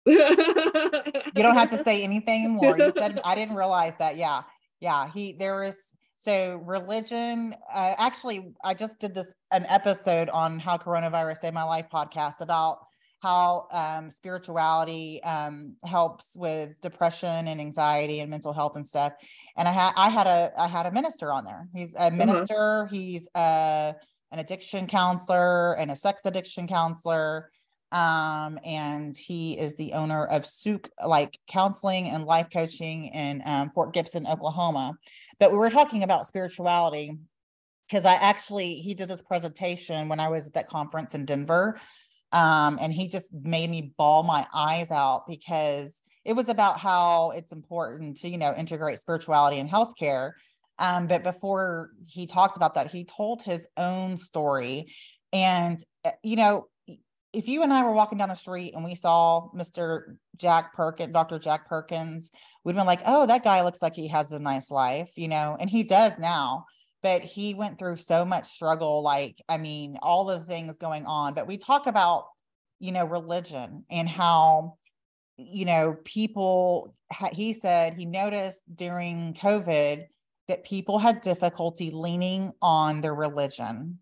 you 0.06 0.18
You 1.36 1.44
don't 1.44 1.56
have 1.56 1.70
to 1.70 1.84
say 1.84 2.04
anything 2.04 2.50
more. 2.50 2.78
You 2.78 2.92
said 2.92 3.22
I 3.24 3.36
didn't 3.36 3.56
realize 3.56 3.96
that. 3.98 4.18
Yeah, 4.18 4.42
yeah. 4.80 5.12
He 5.14 5.34
there 5.34 5.64
is 5.64 5.94
so 6.20 6.62
religion. 6.66 7.56
Uh, 7.74 7.96
actually, 7.98 8.54
I 8.64 8.74
just 8.74 9.00
did 9.00 9.16
this 9.16 9.34
an 9.52 9.66
episode 9.70 10.30
on 10.30 10.60
how 10.60 10.78
coronavirus 10.78 11.38
saved 11.38 11.54
my 11.54 11.64
life 11.64 11.86
podcast 11.92 12.42
about 12.42 12.80
how 13.22 13.68
um, 13.72 14.10
spirituality 14.10 15.24
um, 15.24 15.76
helps 15.86 16.36
with 16.38 16.80
depression 16.82 17.48
and 17.48 17.62
anxiety 17.62 18.20
and 18.20 18.30
mental 18.30 18.52
health 18.52 18.76
and 18.76 18.86
stuff. 18.86 19.14
And 19.58 19.68
I 19.68 19.72
had 19.72 19.94
I 19.96 20.10
had 20.10 20.28
a 20.28 20.52
I 20.58 20.68
had 20.68 20.86
a 20.86 20.92
minister 20.92 21.32
on 21.32 21.46
there. 21.46 21.70
He's 21.74 21.96
a 21.96 22.12
minister. 22.12 22.88
He's 22.92 23.30
uh, 23.34 23.94
an 24.32 24.40
addiction 24.40 24.88
counselor 24.88 25.78
and 25.80 25.90
a 25.90 25.96
sex 25.96 26.26
addiction 26.26 26.68
counselor 26.68 27.50
um 27.92 28.60
and 28.64 29.18
he 29.18 29.58
is 29.58 29.76
the 29.76 29.94
owner 29.94 30.26
of 30.26 30.46
Souk 30.46 30.90
like 31.06 31.38
counseling 31.48 32.10
and 32.10 32.24
life 32.24 32.48
coaching 32.54 33.08
in 33.08 33.42
um, 33.46 33.72
Fort 33.72 33.94
Gibson, 33.94 34.28
Oklahoma. 34.28 34.94
But 35.40 35.52
we 35.52 35.58
were 35.58 35.70
talking 35.70 36.04
about 36.04 36.28
spirituality 36.28 37.18
because 37.88 38.06
I 38.06 38.14
actually 38.14 38.76
he 38.76 38.94
did 38.94 39.10
this 39.10 39.22
presentation 39.22 40.10
when 40.10 40.20
I 40.20 40.30
was 40.30 40.48
at 40.48 40.54
that 40.54 40.70
conference 40.70 41.16
in 41.16 41.26
Denver. 41.26 41.80
Um, 42.32 42.78
and 42.80 42.94
he 42.94 43.08
just 43.08 43.34
made 43.34 43.70
me 43.70 43.92
bawl 43.98 44.24
my 44.24 44.46
eyes 44.54 44.92
out 44.92 45.26
because 45.28 46.02
it 46.26 46.34
was 46.34 46.48
about 46.48 46.80
how 46.80 47.32
it's 47.32 47.52
important 47.52 48.18
to, 48.18 48.30
you 48.30 48.38
know, 48.38 48.54
integrate 48.56 49.00
spirituality 49.00 49.58
and 49.58 49.70
healthcare. 49.70 50.34
Um, 50.78 51.08
but 51.08 51.24
before 51.24 51.92
he 52.06 52.28
talked 52.28 52.56
about 52.56 52.76
that, 52.76 52.88
he 52.90 53.04
told 53.04 53.42
his 53.42 53.68
own 53.78 54.16
story. 54.16 54.94
And, 55.34 55.80
eh, 56.06 56.12
you 56.24 56.36
know, 56.36 56.68
if 57.34 57.48
you 57.48 57.64
and 57.64 57.72
I 57.72 57.84
were 57.84 57.94
walking 57.94 58.18
down 58.18 58.30
the 58.30 58.36
street 58.36 58.74
and 58.74 58.84
we 58.84 58.96
saw 58.96 59.50
Mr. 59.56 60.16
Jack 60.38 60.74
Perkins, 60.74 61.14
Dr. 61.14 61.40
Jack 61.40 61.68
Perkins, 61.68 62.32
we'd 62.64 62.76
been 62.76 62.88
like, 62.88 63.02
oh, 63.06 63.28
that 63.28 63.44
guy 63.44 63.62
looks 63.64 63.82
like 63.82 63.96
he 63.96 64.08
has 64.08 64.32
a 64.32 64.40
nice 64.40 64.72
life, 64.72 65.12
you 65.16 65.28
know, 65.28 65.56
and 65.60 65.70
he 65.70 65.84
does 65.84 66.18
now 66.18 66.66
but 67.02 67.24
he 67.24 67.54
went 67.54 67.80
through 67.80 67.96
so 67.96 68.26
much 68.26 68.48
struggle 68.48 69.02
like 69.02 69.42
i 69.50 69.58
mean 69.58 69.98
all 70.02 70.26
the 70.26 70.40
things 70.40 70.78
going 70.78 71.06
on 71.06 71.34
but 71.34 71.48
we 71.48 71.58
talk 71.58 71.88
about 71.88 72.26
you 72.80 72.92
know 72.92 73.06
religion 73.06 73.84
and 73.90 74.08
how 74.08 74.76
you 75.38 75.66
know 75.66 75.96
people 76.04 76.94
he 77.32 77.54
said 77.54 77.94
he 77.94 78.06
noticed 78.06 78.64
during 78.74 79.34
covid 79.34 80.06
that 80.48 80.66
people 80.66 80.98
had 80.98 81.22
difficulty 81.22 81.92
leaning 81.92 82.52
on 82.62 83.02
their 83.02 83.16
religion 83.16 84.00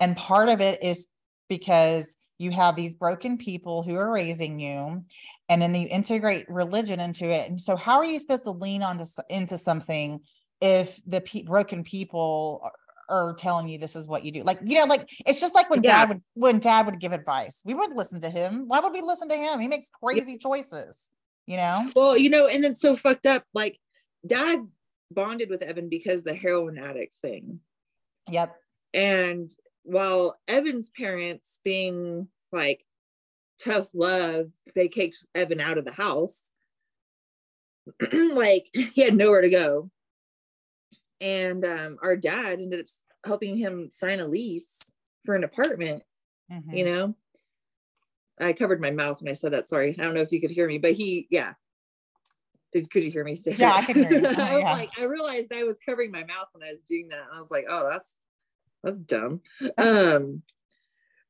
and 0.00 0.16
part 0.16 0.48
of 0.48 0.60
it 0.60 0.82
is 0.82 1.08
because 1.48 2.16
you 2.38 2.52
have 2.52 2.76
these 2.76 2.94
broken 2.94 3.36
people 3.36 3.82
who 3.82 3.96
are 3.96 4.12
raising 4.12 4.58
you 4.60 5.04
and 5.48 5.60
then 5.60 5.74
you 5.74 5.88
integrate 5.90 6.48
religion 6.48 7.00
into 7.00 7.26
it. 7.26 7.50
And 7.50 7.60
so 7.60 7.76
how 7.76 7.98
are 7.98 8.04
you 8.04 8.18
supposed 8.18 8.44
to 8.44 8.52
lean 8.52 8.82
on 8.82 8.98
to, 8.98 9.06
into 9.28 9.58
something 9.58 10.20
if 10.60 11.00
the 11.06 11.20
pe- 11.20 11.42
broken 11.42 11.82
people 11.82 12.60
are, 12.62 12.72
are, 13.28 13.34
telling 13.34 13.68
you 13.68 13.78
this 13.78 13.96
is 13.96 14.06
what 14.06 14.24
you 14.24 14.30
do? 14.30 14.42
Like 14.42 14.60
you 14.64 14.78
know 14.78 14.84
like 14.84 15.08
it's 15.26 15.40
just 15.40 15.54
like 15.54 15.68
when 15.68 15.82
yeah. 15.82 15.98
dad 15.98 16.08
would 16.08 16.22
when 16.34 16.58
dad 16.60 16.86
would 16.86 17.00
give 17.00 17.12
advice. 17.12 17.62
We 17.64 17.74
wouldn't 17.74 17.96
listen 17.96 18.20
to 18.20 18.30
him. 18.30 18.68
Why 18.68 18.80
would 18.80 18.92
we 18.92 19.02
listen 19.02 19.28
to 19.28 19.36
him? 19.36 19.60
He 19.60 19.68
makes 19.68 19.90
crazy 20.02 20.32
yeah. 20.32 20.38
choices 20.38 21.10
you 21.46 21.56
know? 21.56 21.90
Well 21.96 22.16
you 22.16 22.30
know 22.30 22.46
and 22.46 22.62
then 22.62 22.74
so 22.74 22.96
fucked 22.96 23.26
up. 23.26 23.42
Like 23.54 23.78
dad 24.26 24.60
bonded 25.10 25.50
with 25.50 25.62
evan 25.62 25.88
because 25.88 26.22
the 26.22 26.34
heroin 26.34 26.78
addict 26.78 27.14
thing. 27.16 27.60
Yep. 28.28 28.54
And 28.94 29.50
while 29.88 30.38
evan's 30.46 30.90
parents 30.90 31.60
being 31.64 32.28
like 32.52 32.84
tough 33.58 33.88
love 33.94 34.50
they 34.74 34.86
kicked 34.86 35.24
evan 35.34 35.60
out 35.60 35.78
of 35.78 35.84
the 35.84 35.92
house 35.92 36.52
like 38.12 38.68
he 38.72 39.02
had 39.02 39.16
nowhere 39.16 39.40
to 39.40 39.50
go 39.50 39.90
and 41.20 41.64
um, 41.64 41.98
our 42.02 42.16
dad 42.16 42.60
ended 42.60 42.80
up 42.80 42.86
helping 43.26 43.56
him 43.56 43.88
sign 43.90 44.20
a 44.20 44.26
lease 44.26 44.78
for 45.24 45.34
an 45.34 45.42
apartment 45.42 46.02
mm-hmm. 46.52 46.72
you 46.72 46.84
know 46.84 47.14
i 48.40 48.52
covered 48.52 48.80
my 48.80 48.90
mouth 48.90 49.20
when 49.20 49.30
i 49.30 49.34
said 49.34 49.52
that 49.52 49.66
sorry 49.66 49.96
i 49.98 50.02
don't 50.02 50.14
know 50.14 50.20
if 50.20 50.32
you 50.32 50.40
could 50.40 50.50
hear 50.50 50.68
me 50.68 50.78
but 50.78 50.92
he 50.92 51.26
yeah 51.30 51.54
Did, 52.72 52.90
could 52.90 53.02
you 53.02 53.10
hear 53.10 53.24
me 53.24 53.34
say 53.34 53.52
yeah 53.52 53.80
that? 53.80 53.88
i 53.88 53.92
can 53.92 53.96
hear 53.96 54.20
you 54.20 54.26
I, 54.38 54.58
yeah. 54.58 54.72
like, 54.72 54.90
I 54.98 55.04
realized 55.04 55.52
i 55.52 55.64
was 55.64 55.78
covering 55.78 56.12
my 56.12 56.24
mouth 56.24 56.48
when 56.52 56.62
i 56.62 56.70
was 56.70 56.82
doing 56.82 57.08
that 57.08 57.22
and 57.22 57.34
i 57.34 57.38
was 57.38 57.50
like 57.50 57.64
oh 57.68 57.88
that's 57.90 58.14
that's 58.82 58.96
dumb 58.96 59.40
um 59.78 60.42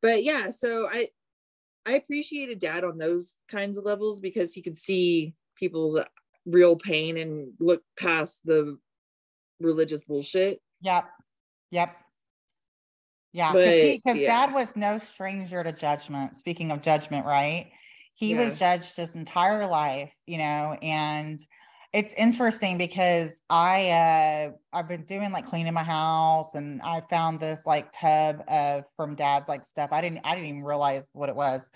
but 0.03 0.23
yeah 0.23 0.51
so 0.51 0.87
i 0.91 1.09
i 1.87 1.93
appreciated 1.93 2.59
dad 2.59 2.85
on 2.85 2.99
those 2.99 3.35
kinds 3.49 3.79
of 3.79 3.85
levels 3.85 4.21
because 4.21 4.53
he 4.53 4.63
could 4.63 4.77
see 4.77 5.35
people's 5.57 5.99
real 6.47 6.77
pain 6.77 7.19
and 7.19 7.53
look 7.61 7.83
past 7.99 8.41
the 8.45 8.79
religious 9.61 10.03
bullshit. 10.03 10.61
Yep. 10.81 11.05
Yep. 11.71 11.97
Yeah, 13.33 13.53
because 13.53 14.19
yeah. 14.19 14.27
dad 14.47 14.55
was 14.55 14.75
no 14.75 14.97
stranger 14.97 15.63
to 15.63 15.71
judgment. 15.71 16.35
Speaking 16.35 16.71
of 16.71 16.81
judgment, 16.81 17.27
right? 17.27 17.71
He 18.15 18.33
yeah. 18.33 18.45
was 18.45 18.59
judged 18.59 18.97
his 18.97 19.17
entire 19.17 19.67
life, 19.67 20.15
you 20.27 20.39
know, 20.39 20.77
and 20.81 21.39
it's 21.93 22.15
interesting 22.15 22.79
because 22.79 23.41
I 23.49 23.91
uh 23.91 24.77
I've 24.77 24.89
been 24.89 25.05
doing 25.05 25.33
like 25.33 25.47
cleaning 25.47 25.75
my 25.75 25.83
house 25.83 26.55
and 26.55 26.83
I 26.83 27.01
found 27.01 27.41
this 27.41 27.67
like 27.67 27.91
tub 27.93 28.43
of 28.49 28.85
from 28.97 29.15
dad's 29.15 29.49
like 29.49 29.65
stuff. 29.65 29.91
I 29.93 30.01
didn't 30.01 30.21
I 30.25 30.35
didn't 30.35 30.51
even 30.51 30.65
realize 30.65 31.09
what 31.13 31.29
it 31.29 31.37
was 31.37 31.71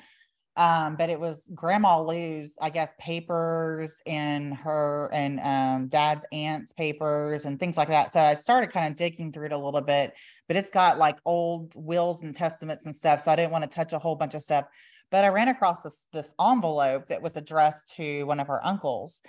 um, 0.56 0.96
but 0.96 1.08
it 1.08 1.18
was 1.18 1.50
Grandma 1.54 2.02
Lou's, 2.02 2.56
I 2.60 2.68
guess, 2.68 2.92
papers 2.98 4.02
and 4.06 4.54
her 4.54 5.08
and 5.12 5.40
um, 5.40 5.88
Dad's 5.88 6.26
aunt's 6.30 6.74
papers 6.74 7.46
and 7.46 7.58
things 7.58 7.78
like 7.78 7.88
that. 7.88 8.10
So 8.10 8.20
I 8.20 8.34
started 8.34 8.70
kind 8.70 8.90
of 8.90 8.96
digging 8.96 9.32
through 9.32 9.46
it 9.46 9.52
a 9.52 9.58
little 9.58 9.80
bit, 9.80 10.12
but 10.48 10.56
it's 10.56 10.70
got 10.70 10.98
like 10.98 11.18
old 11.24 11.72
wills 11.74 12.22
and 12.22 12.34
testaments 12.34 12.84
and 12.84 12.94
stuff. 12.94 13.20
So 13.22 13.30
I 13.30 13.36
didn't 13.36 13.52
want 13.52 13.64
to 13.64 13.70
touch 13.70 13.94
a 13.94 13.98
whole 13.98 14.14
bunch 14.14 14.34
of 14.34 14.42
stuff. 14.42 14.66
But 15.10 15.24
I 15.24 15.28
ran 15.28 15.48
across 15.48 15.82
this 15.82 16.06
this 16.12 16.34
envelope 16.40 17.06
that 17.08 17.22
was 17.22 17.36
addressed 17.36 17.94
to 17.96 18.24
one 18.24 18.40
of 18.40 18.48
her 18.48 18.64
uncles, 18.64 19.22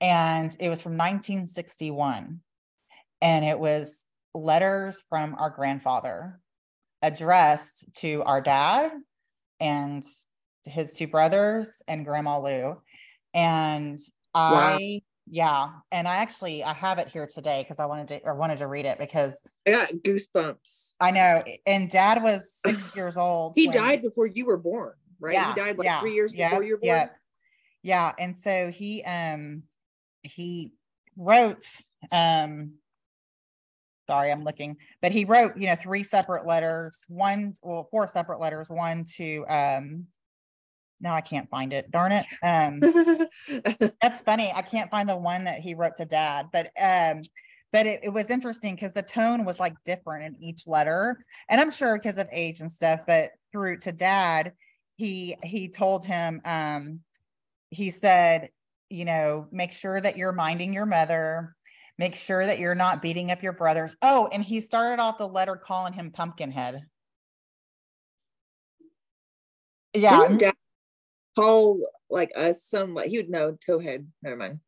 and 0.00 0.54
it 0.58 0.68
was 0.68 0.80
from 0.80 0.92
1961, 0.92 2.40
and 3.20 3.44
it 3.44 3.58
was 3.58 4.04
letters 4.34 5.04
from 5.08 5.34
our 5.38 5.50
grandfather 5.50 6.40
addressed 7.02 7.92
to 7.96 8.22
our 8.24 8.40
dad 8.40 8.92
and 9.58 10.04
his 10.64 10.94
two 10.96 11.06
brothers 11.06 11.82
and 11.88 12.04
grandma 12.04 12.40
Lou. 12.40 12.80
And 13.34 13.98
I 14.34 14.78
wow. 14.80 15.00
yeah, 15.26 15.68
and 15.92 16.08
I 16.08 16.16
actually 16.16 16.64
I 16.64 16.72
have 16.74 16.98
it 16.98 17.08
here 17.08 17.26
today 17.26 17.62
because 17.62 17.78
I 17.78 17.86
wanted 17.86 18.08
to 18.08 18.20
or 18.24 18.34
wanted 18.34 18.58
to 18.58 18.66
read 18.66 18.86
it 18.86 18.98
because 18.98 19.42
I 19.66 19.70
got 19.70 19.90
goosebumps. 19.90 20.94
I 21.00 21.10
know. 21.10 21.42
And 21.66 21.90
dad 21.90 22.22
was 22.22 22.58
six 22.66 22.94
years 22.96 23.16
old. 23.16 23.52
He 23.54 23.68
when, 23.68 23.76
died 23.76 24.02
before 24.02 24.26
you 24.26 24.46
were 24.46 24.58
born, 24.58 24.94
right? 25.18 25.34
Yeah, 25.34 25.54
he 25.54 25.60
died 25.60 25.78
like 25.78 25.84
yeah, 25.84 26.00
three 26.00 26.14
years 26.14 26.32
before 26.32 26.62
you 26.62 26.74
were 26.74 26.78
born. 26.78 26.88
Yeah. 26.88 27.08
Yeah. 27.82 28.12
And 28.18 28.36
so 28.36 28.70
he 28.70 29.02
um 29.04 29.62
he 30.22 30.72
wrote 31.16 31.64
um 32.12 32.72
sorry 34.08 34.30
i'm 34.32 34.44
looking 34.44 34.76
but 35.02 35.12
he 35.12 35.24
wrote 35.24 35.56
you 35.56 35.66
know 35.68 35.74
three 35.74 36.02
separate 36.02 36.46
letters 36.46 37.04
one 37.08 37.52
well 37.62 37.88
four 37.90 38.06
separate 38.08 38.40
letters 38.40 38.68
one 38.68 39.04
to 39.04 39.44
um 39.48 40.06
now 41.00 41.14
I 41.14 41.20
can't 41.20 41.48
find 41.48 41.72
it. 41.72 41.90
Darn 41.90 42.12
it. 42.12 42.26
Um, 42.42 42.80
that's 44.02 44.20
funny. 44.22 44.52
I 44.54 44.62
can't 44.62 44.90
find 44.90 45.08
the 45.08 45.16
one 45.16 45.44
that 45.44 45.60
he 45.60 45.74
wrote 45.74 45.96
to 45.96 46.04
dad, 46.04 46.48
but 46.52 46.70
um, 46.80 47.22
but 47.72 47.86
it, 47.86 48.00
it 48.02 48.08
was 48.12 48.30
interesting 48.30 48.74
because 48.74 48.92
the 48.92 49.02
tone 49.02 49.44
was 49.44 49.60
like 49.60 49.74
different 49.84 50.24
in 50.24 50.42
each 50.42 50.66
letter, 50.66 51.24
and 51.48 51.60
I'm 51.60 51.70
sure 51.70 51.96
because 51.96 52.18
of 52.18 52.28
age 52.30 52.60
and 52.60 52.70
stuff. 52.70 53.00
But 53.06 53.30
through 53.52 53.78
to 53.78 53.92
dad, 53.92 54.52
he 54.96 55.36
he 55.42 55.68
told 55.68 56.04
him, 56.04 56.40
um, 56.44 57.00
he 57.70 57.90
said, 57.90 58.50
you 58.90 59.04
know, 59.04 59.46
make 59.50 59.72
sure 59.72 60.00
that 60.00 60.16
you're 60.16 60.32
minding 60.32 60.74
your 60.74 60.86
mother. 60.86 61.54
Make 61.96 62.16
sure 62.16 62.44
that 62.44 62.58
you're 62.58 62.74
not 62.74 63.02
beating 63.02 63.30
up 63.30 63.42
your 63.42 63.52
brothers. 63.52 63.94
Oh, 64.02 64.28
and 64.32 64.42
he 64.42 64.60
started 64.60 65.00
off 65.00 65.18
the 65.18 65.28
letter 65.28 65.56
calling 65.56 65.92
him 65.92 66.10
Pumpkinhead. 66.10 66.82
Yeah, 69.94 70.38
call 71.36 71.80
like 72.08 72.32
us 72.36 72.64
some 72.64 72.94
like 72.94 73.10
he 73.10 73.18
would 73.18 73.30
know 73.30 73.56
Toehead. 73.66 74.06
Never 74.22 74.36
mind. 74.36 74.60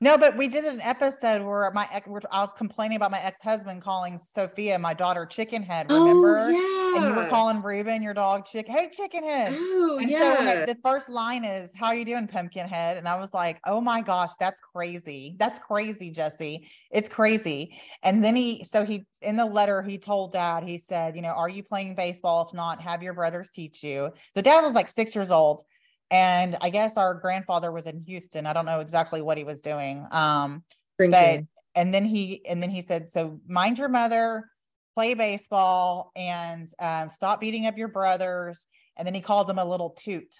No, 0.00 0.16
but 0.16 0.36
we 0.36 0.48
did 0.48 0.64
an 0.64 0.80
episode 0.80 1.42
where 1.42 1.70
my 1.72 1.88
ex, 1.92 2.08
I 2.30 2.40
was 2.40 2.52
complaining 2.52 2.96
about 2.96 3.10
my 3.10 3.20
ex 3.20 3.42
husband 3.42 3.82
calling 3.82 4.16
Sophia, 4.16 4.78
my 4.78 4.94
daughter, 4.94 5.26
chicken 5.26 5.62
head. 5.62 5.86
Oh, 5.90 6.00
remember? 6.00 6.38
Oh, 6.38 6.48
yeah. 6.48 7.00
And 7.00 7.08
you 7.08 7.14
were 7.14 7.28
calling 7.28 7.60
Reuben, 7.60 8.02
your 8.02 8.14
dog, 8.14 8.46
chick. 8.46 8.66
Hey, 8.68 8.88
chicken 8.90 9.24
head. 9.24 9.54
Oh, 9.56 9.98
and 10.00 10.10
yeah. 10.10 10.36
so 10.38 10.66
the 10.66 10.78
first 10.82 11.08
line 11.08 11.44
is, 11.44 11.72
"How 11.74 11.88
are 11.88 11.94
you 11.94 12.04
doing, 12.04 12.26
pumpkin 12.26 12.66
head?" 12.66 12.96
And 12.96 13.08
I 13.08 13.16
was 13.16 13.34
like, 13.34 13.60
"Oh 13.66 13.80
my 13.80 14.00
gosh, 14.00 14.30
that's 14.38 14.60
crazy. 14.60 15.36
That's 15.38 15.58
crazy, 15.58 16.10
Jessie. 16.10 16.68
It's 16.90 17.08
crazy." 17.08 17.76
And 18.02 18.22
then 18.24 18.36
he, 18.36 18.64
so 18.64 18.84
he 18.84 19.04
in 19.20 19.36
the 19.36 19.46
letter 19.46 19.82
he 19.82 19.98
told 19.98 20.32
dad, 20.32 20.62
he 20.62 20.78
said, 20.78 21.16
"You 21.16 21.22
know, 21.22 21.28
are 21.30 21.48
you 21.48 21.62
playing 21.62 21.94
baseball? 21.94 22.46
If 22.46 22.54
not, 22.54 22.80
have 22.82 23.02
your 23.02 23.14
brothers 23.14 23.50
teach 23.50 23.82
you." 23.82 24.10
The 24.34 24.42
dad 24.42 24.62
was 24.62 24.74
like 24.74 24.88
six 24.88 25.14
years 25.14 25.30
old 25.30 25.62
and 26.10 26.56
I 26.60 26.70
guess 26.70 26.96
our 26.96 27.14
grandfather 27.14 27.70
was 27.70 27.86
in 27.86 28.02
Houston. 28.06 28.46
I 28.46 28.52
don't 28.52 28.66
know 28.66 28.80
exactly 28.80 29.20
what 29.20 29.38
he 29.38 29.44
was 29.44 29.60
doing. 29.60 30.06
Um, 30.10 30.62
but 30.98 31.40
and 31.74 31.94
then 31.94 32.04
he 32.04 32.44
and 32.46 32.62
then 32.62 32.70
he 32.70 32.82
said, 32.82 33.10
"So 33.10 33.40
mind 33.46 33.78
your 33.78 33.88
mother, 33.88 34.50
play 34.94 35.14
baseball, 35.14 36.10
and 36.16 36.68
um, 36.80 37.08
stop 37.08 37.40
beating 37.40 37.66
up 37.66 37.76
your 37.76 37.88
brothers." 37.88 38.66
And 38.96 39.06
then 39.06 39.14
he 39.14 39.20
called 39.20 39.46
them 39.46 39.58
a 39.58 39.64
little 39.64 39.90
toot. 39.90 40.34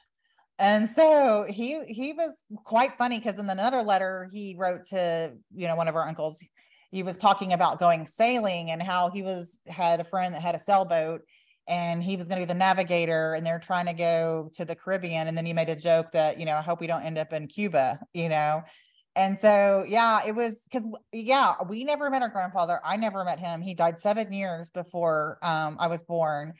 And 0.59 0.89
so 0.91 1.47
he 1.49 1.85
he 1.87 2.13
was 2.13 2.45
quite 2.65 2.99
funny 2.99 3.19
because 3.19 3.39
in 3.39 3.49
another 3.49 3.83
letter 3.83 4.29
he 4.33 4.57
wrote 4.59 4.85
to 4.87 5.33
you 5.55 5.69
know 5.69 5.77
one 5.77 5.87
of 5.87 5.95
our 5.95 6.09
uncles, 6.09 6.43
he 6.91 7.03
was 7.03 7.17
talking 7.17 7.53
about 7.53 7.79
going 7.79 8.07
sailing 8.07 8.71
and 8.71 8.83
how 8.83 9.11
he 9.11 9.23
was 9.23 9.61
had 9.69 10.01
a 10.01 10.05
friend 10.05 10.35
that 10.35 10.43
had 10.43 10.57
a 10.57 10.59
sailboat 10.59 11.23
and 11.69 12.03
he 12.03 12.17
was 12.17 12.29
going 12.29 12.41
to 12.41 12.47
be 12.47 12.53
the 12.53 12.59
navigator 12.59 13.35
and 13.35 13.47
they're 13.47 13.59
trying 13.59 13.87
to 13.87 13.93
go 13.93 14.51
to 14.55 14.65
the 14.65 14.75
Caribbean. 14.75 15.29
And 15.29 15.37
then 15.37 15.45
he 15.45 15.53
made 15.53 15.69
a 15.69 15.77
joke 15.77 16.11
that, 16.13 16.41
you 16.41 16.47
know, 16.47 16.57
I 16.57 16.63
hope 16.63 16.81
we 16.81 16.87
don't 16.87 17.03
end 17.03 17.19
up 17.19 17.33
in 17.33 17.47
Cuba, 17.47 18.01
you 18.15 18.29
know. 18.29 18.63
And 19.15 19.39
so, 19.39 19.85
yeah, 19.87 20.21
it 20.27 20.35
was 20.35 20.63
because, 20.63 20.83
yeah, 21.13 21.55
we 21.69 21.85
never 21.85 22.09
met 22.09 22.23
our 22.23 22.29
grandfather. 22.29 22.81
I 22.85 22.97
never 22.97 23.25
met 23.25 23.39
him. 23.39 23.61
He 23.61 23.75
died 23.75 23.99
seven 23.99 24.33
years 24.33 24.71
before 24.71 25.39
um, 25.43 25.77
I 25.79 25.89
was 25.89 26.03
born. 26.03 26.55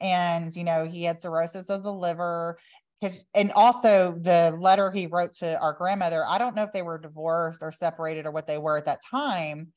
And, 0.00 0.54
you 0.54 0.62
know, 0.62 0.86
he 0.86 1.04
had 1.04 1.20
cirrhosis 1.20 1.68
of 1.70 1.82
the 1.82 1.92
liver. 1.92 2.58
Cause, 3.02 3.24
and 3.34 3.50
also 3.52 4.14
the 4.20 4.56
letter 4.60 4.92
he 4.92 5.06
wrote 5.06 5.32
to 5.34 5.58
our 5.58 5.72
grandmother, 5.72 6.24
I 6.24 6.38
don't 6.38 6.54
know 6.54 6.62
if 6.62 6.72
they 6.72 6.82
were 6.82 6.98
divorced 6.98 7.62
or 7.62 7.72
separated 7.72 8.26
or 8.26 8.30
what 8.30 8.46
they 8.46 8.58
were 8.58 8.76
at 8.76 8.86
that 8.86 9.00
time, 9.10 9.72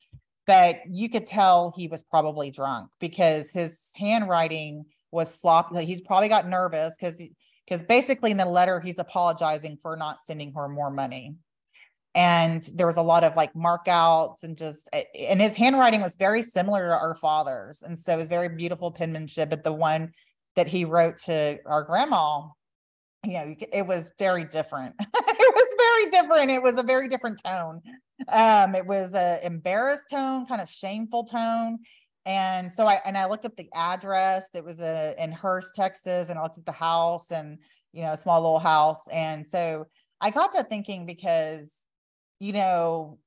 but 0.46 0.80
you 0.88 1.08
could 1.08 1.26
tell 1.26 1.72
he 1.76 1.88
was 1.88 2.02
probably 2.02 2.50
drunk 2.50 2.88
because 3.00 3.50
his 3.50 3.90
handwriting 3.96 4.84
was 5.10 5.34
sloppy. 5.34 5.84
He's 5.84 6.00
probably 6.00 6.28
got 6.28 6.48
nervous 6.48 6.96
because 6.96 7.20
because 7.66 7.82
basically 7.82 8.30
in 8.30 8.36
the 8.36 8.46
letter 8.46 8.78
he's 8.80 8.98
apologizing 8.98 9.76
for 9.82 9.96
not 9.96 10.20
sending 10.20 10.52
her 10.54 10.68
more 10.68 10.90
money. 10.90 11.34
And 12.14 12.62
there 12.74 12.86
was 12.86 12.96
a 12.96 13.02
lot 13.02 13.24
of 13.24 13.36
like 13.36 13.52
markouts 13.54 14.42
and 14.42 14.56
just 14.56 14.88
and 15.18 15.40
his 15.40 15.56
handwriting 15.56 16.00
was 16.00 16.14
very 16.14 16.42
similar 16.42 16.88
to 16.88 16.94
our 16.94 17.16
father's. 17.16 17.82
And 17.82 17.98
so 17.98 18.14
it 18.14 18.16
was 18.16 18.28
very 18.28 18.48
beautiful 18.48 18.90
penmanship 18.92 19.50
but 19.50 19.64
the 19.64 19.72
one 19.72 20.12
that 20.54 20.68
he 20.68 20.84
wrote 20.84 21.18
to 21.18 21.58
our 21.66 21.82
grandma 21.82 22.42
you 23.24 23.32
know 23.32 23.54
it 23.72 23.86
was 23.86 24.12
very 24.18 24.44
different. 24.44 24.94
It 25.38 25.54
was 25.54 25.74
very 25.78 26.10
different. 26.10 26.50
It 26.50 26.62
was 26.62 26.78
a 26.78 26.82
very 26.82 27.08
different 27.08 27.40
tone 27.44 27.82
um 28.28 28.74
it 28.74 28.86
was 28.86 29.14
a 29.14 29.38
embarrassed 29.44 30.06
tone 30.10 30.46
kind 30.46 30.60
of 30.60 30.70
shameful 30.70 31.24
tone 31.24 31.78
and 32.24 32.70
so 32.70 32.86
i 32.86 33.00
and 33.04 33.16
i 33.16 33.26
looked 33.26 33.44
up 33.44 33.56
the 33.56 33.68
address 33.74 34.48
that 34.50 34.64
was 34.64 34.80
a, 34.80 35.14
in 35.18 35.30
Hurst, 35.32 35.74
texas 35.74 36.30
and 36.30 36.38
i 36.38 36.42
looked 36.42 36.58
up 36.58 36.64
the 36.64 36.72
house 36.72 37.30
and 37.30 37.58
you 37.92 38.02
know 38.02 38.12
a 38.12 38.16
small 38.16 38.40
little 38.40 38.58
house 38.58 39.06
and 39.12 39.46
so 39.46 39.86
i 40.20 40.30
got 40.30 40.52
to 40.52 40.62
thinking 40.62 41.06
because 41.06 41.86
you 42.38 42.52
know, 42.52 43.18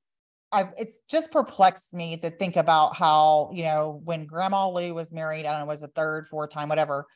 I've 0.52 0.72
it's 0.76 0.98
just 1.08 1.30
perplexed 1.30 1.94
me 1.94 2.16
to 2.18 2.30
think 2.30 2.56
about 2.56 2.96
how, 2.96 3.50
you 3.52 3.62
know, 3.62 4.00
when 4.04 4.26
Grandma 4.26 4.68
Lou 4.68 4.94
was 4.94 5.12
married, 5.12 5.46
I 5.46 5.52
don't 5.52 5.60
know, 5.60 5.66
was 5.66 5.82
a 5.82 5.88
third, 5.88 6.26
fourth 6.26 6.50
time, 6.50 6.68
whatever. 6.68 7.06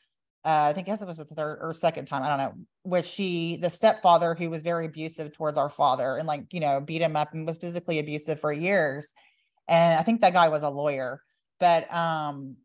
Uh, 0.45 0.67
I 0.69 0.73
think 0.73 0.85
guess 0.85 1.01
it 1.01 1.07
was 1.07 1.17
the 1.17 1.25
third 1.25 1.57
or 1.59 1.73
second 1.73 2.05
time, 2.05 2.21
I 2.21 2.29
don't 2.29 2.37
know, 2.37 2.53
where 2.83 3.01
she, 3.01 3.57
the 3.57 3.69
stepfather 3.69 4.35
who 4.35 4.51
was 4.51 4.61
very 4.61 4.85
abusive 4.85 5.33
towards 5.33 5.57
our 5.57 5.69
father 5.69 6.17
and 6.17 6.27
like, 6.27 6.53
you 6.53 6.59
know, 6.59 6.79
beat 6.79 7.01
him 7.01 7.15
up 7.15 7.33
and 7.33 7.47
was 7.47 7.57
physically 7.57 7.97
abusive 7.97 8.39
for 8.39 8.53
years. 8.53 9.11
And 9.67 9.97
I 9.99 10.03
think 10.03 10.21
that 10.21 10.33
guy 10.33 10.49
was 10.49 10.61
a 10.61 10.69
lawyer. 10.69 11.21
But 11.59 11.91
um 11.91 12.57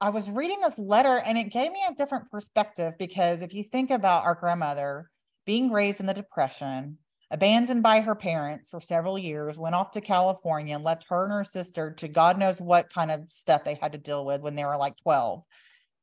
I 0.00 0.10
was 0.10 0.28
reading 0.28 0.60
this 0.60 0.78
letter 0.78 1.22
and 1.24 1.38
it 1.38 1.50
gave 1.50 1.72
me 1.72 1.80
a 1.88 1.94
different 1.94 2.30
perspective 2.30 2.92
because 2.98 3.40
if 3.40 3.54
you 3.54 3.62
think 3.62 3.90
about 3.90 4.24
our 4.24 4.34
grandmother 4.34 5.08
being 5.46 5.70
raised 5.70 6.00
in 6.00 6.06
the 6.06 6.12
depression, 6.12 6.98
abandoned 7.30 7.82
by 7.82 8.00
her 8.00 8.14
parents 8.14 8.68
for 8.68 8.82
several 8.82 9.18
years, 9.18 9.56
went 9.56 9.74
off 9.74 9.92
to 9.92 10.02
California 10.02 10.74
and 10.74 10.84
left 10.84 11.06
her 11.08 11.24
and 11.24 11.32
her 11.32 11.44
sister 11.44 11.92
to 11.92 12.08
God 12.08 12.38
knows 12.38 12.60
what 12.60 12.92
kind 12.92 13.10
of 13.10 13.30
stuff 13.30 13.64
they 13.64 13.78
had 13.80 13.92
to 13.92 13.98
deal 13.98 14.26
with 14.26 14.42
when 14.42 14.54
they 14.54 14.64
were 14.64 14.76
like 14.76 14.96
12. 14.98 15.42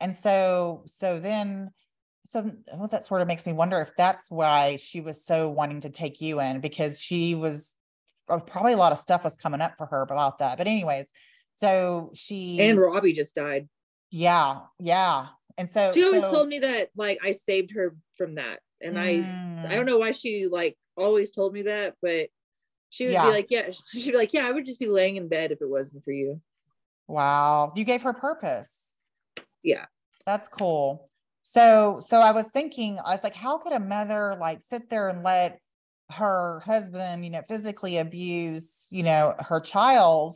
And 0.02 0.16
so, 0.16 0.84
so 0.88 1.20
then, 1.20 1.72
so 2.28 2.52
well, 2.74 2.88
that 2.88 3.06
sort 3.06 3.22
of 3.22 3.28
makes 3.28 3.46
me 3.46 3.54
wonder 3.54 3.80
if 3.80 3.92
that's 3.96 4.30
why 4.30 4.78
she 4.78 5.00
was 5.00 5.24
so 5.24 5.50
wanting 5.50 5.82
to 5.82 5.90
take 5.90 6.20
you 6.20 6.42
in 6.42 6.60
because 6.60 7.00
she 7.00 7.36
was 7.36 7.74
uh, 8.30 8.40
probably 8.40 8.74
a 8.74 8.78
lot 8.78 8.92
of 8.92 8.98
stuff 8.98 9.24
was 9.24 9.38
coming 9.38 9.62
up 9.62 9.76
for 9.78 9.86
her 9.86 10.02
about 10.02 10.40
that. 10.40 10.58
But, 10.58 10.68
anyways, 10.68 11.12
so 11.56 12.12
she 12.14 12.60
and 12.60 12.80
Robbie 12.80 13.14
just 13.14 13.36
died. 13.36 13.70
Yeah, 14.10 14.62
yeah. 14.80 15.28
And 15.58 15.70
so 15.70 15.92
she 15.94 16.04
always 16.04 16.24
so, 16.24 16.32
told 16.32 16.48
me 16.48 16.60
that 16.60 16.90
like 16.96 17.20
I 17.24 17.32
saved 17.32 17.72
her 17.76 17.96
from 18.18 18.36
that. 18.36 18.60
And 18.82 18.96
mm. 18.96 19.66
I 19.66 19.72
I 19.72 19.76
don't 19.76 19.86
know 19.86 20.00
why 20.00 20.12
she 20.12 20.48
like 20.48 20.78
always 20.98 21.32
told 21.32 21.54
me 21.54 21.64
that, 21.64 21.96
but 22.02 22.30
she 22.90 23.06
would 23.06 23.14
yeah. 23.14 23.26
be 23.26 23.32
like, 23.32 23.48
yeah, 23.50 23.70
she'd 23.92 24.12
be 24.12 24.18
like, 24.18 24.34
yeah, 24.34 24.48
I 24.48 24.52
would 24.52 24.66
just 24.66 24.80
be 24.80 24.88
laying 24.88 25.16
in 25.16 25.28
bed 25.28 25.52
if 25.52 25.62
it 25.62 25.70
wasn't 25.70 26.04
for 26.04 26.12
you. 26.12 26.42
Wow. 27.08 27.74
You 27.76 27.84
gave 27.84 28.04
her 28.04 28.14
purpose. 28.14 28.78
Yeah. 29.63 29.86
That's 30.26 30.47
cool. 30.47 31.10
So, 31.43 32.00
so 32.02 32.21
I 32.21 32.32
was 32.32 32.50
thinking, 32.52 33.00
I 33.06 33.12
was 33.12 33.24
like, 33.24 33.36
how 33.36 33.58
could 33.58 33.74
a 33.74 33.80
mother 33.80 34.38
like 34.39 34.62
sit 34.62 34.89
there 34.89 35.10
and 35.10 35.24
let 35.24 35.60
her 36.12 36.62
husband, 36.65 37.24
you 37.24 37.32
know, 37.32 37.41
physically 37.47 37.97
abuse, 37.97 38.88
you 38.91 39.04
know, 39.04 39.36
her 39.39 39.60
child? 39.60 40.36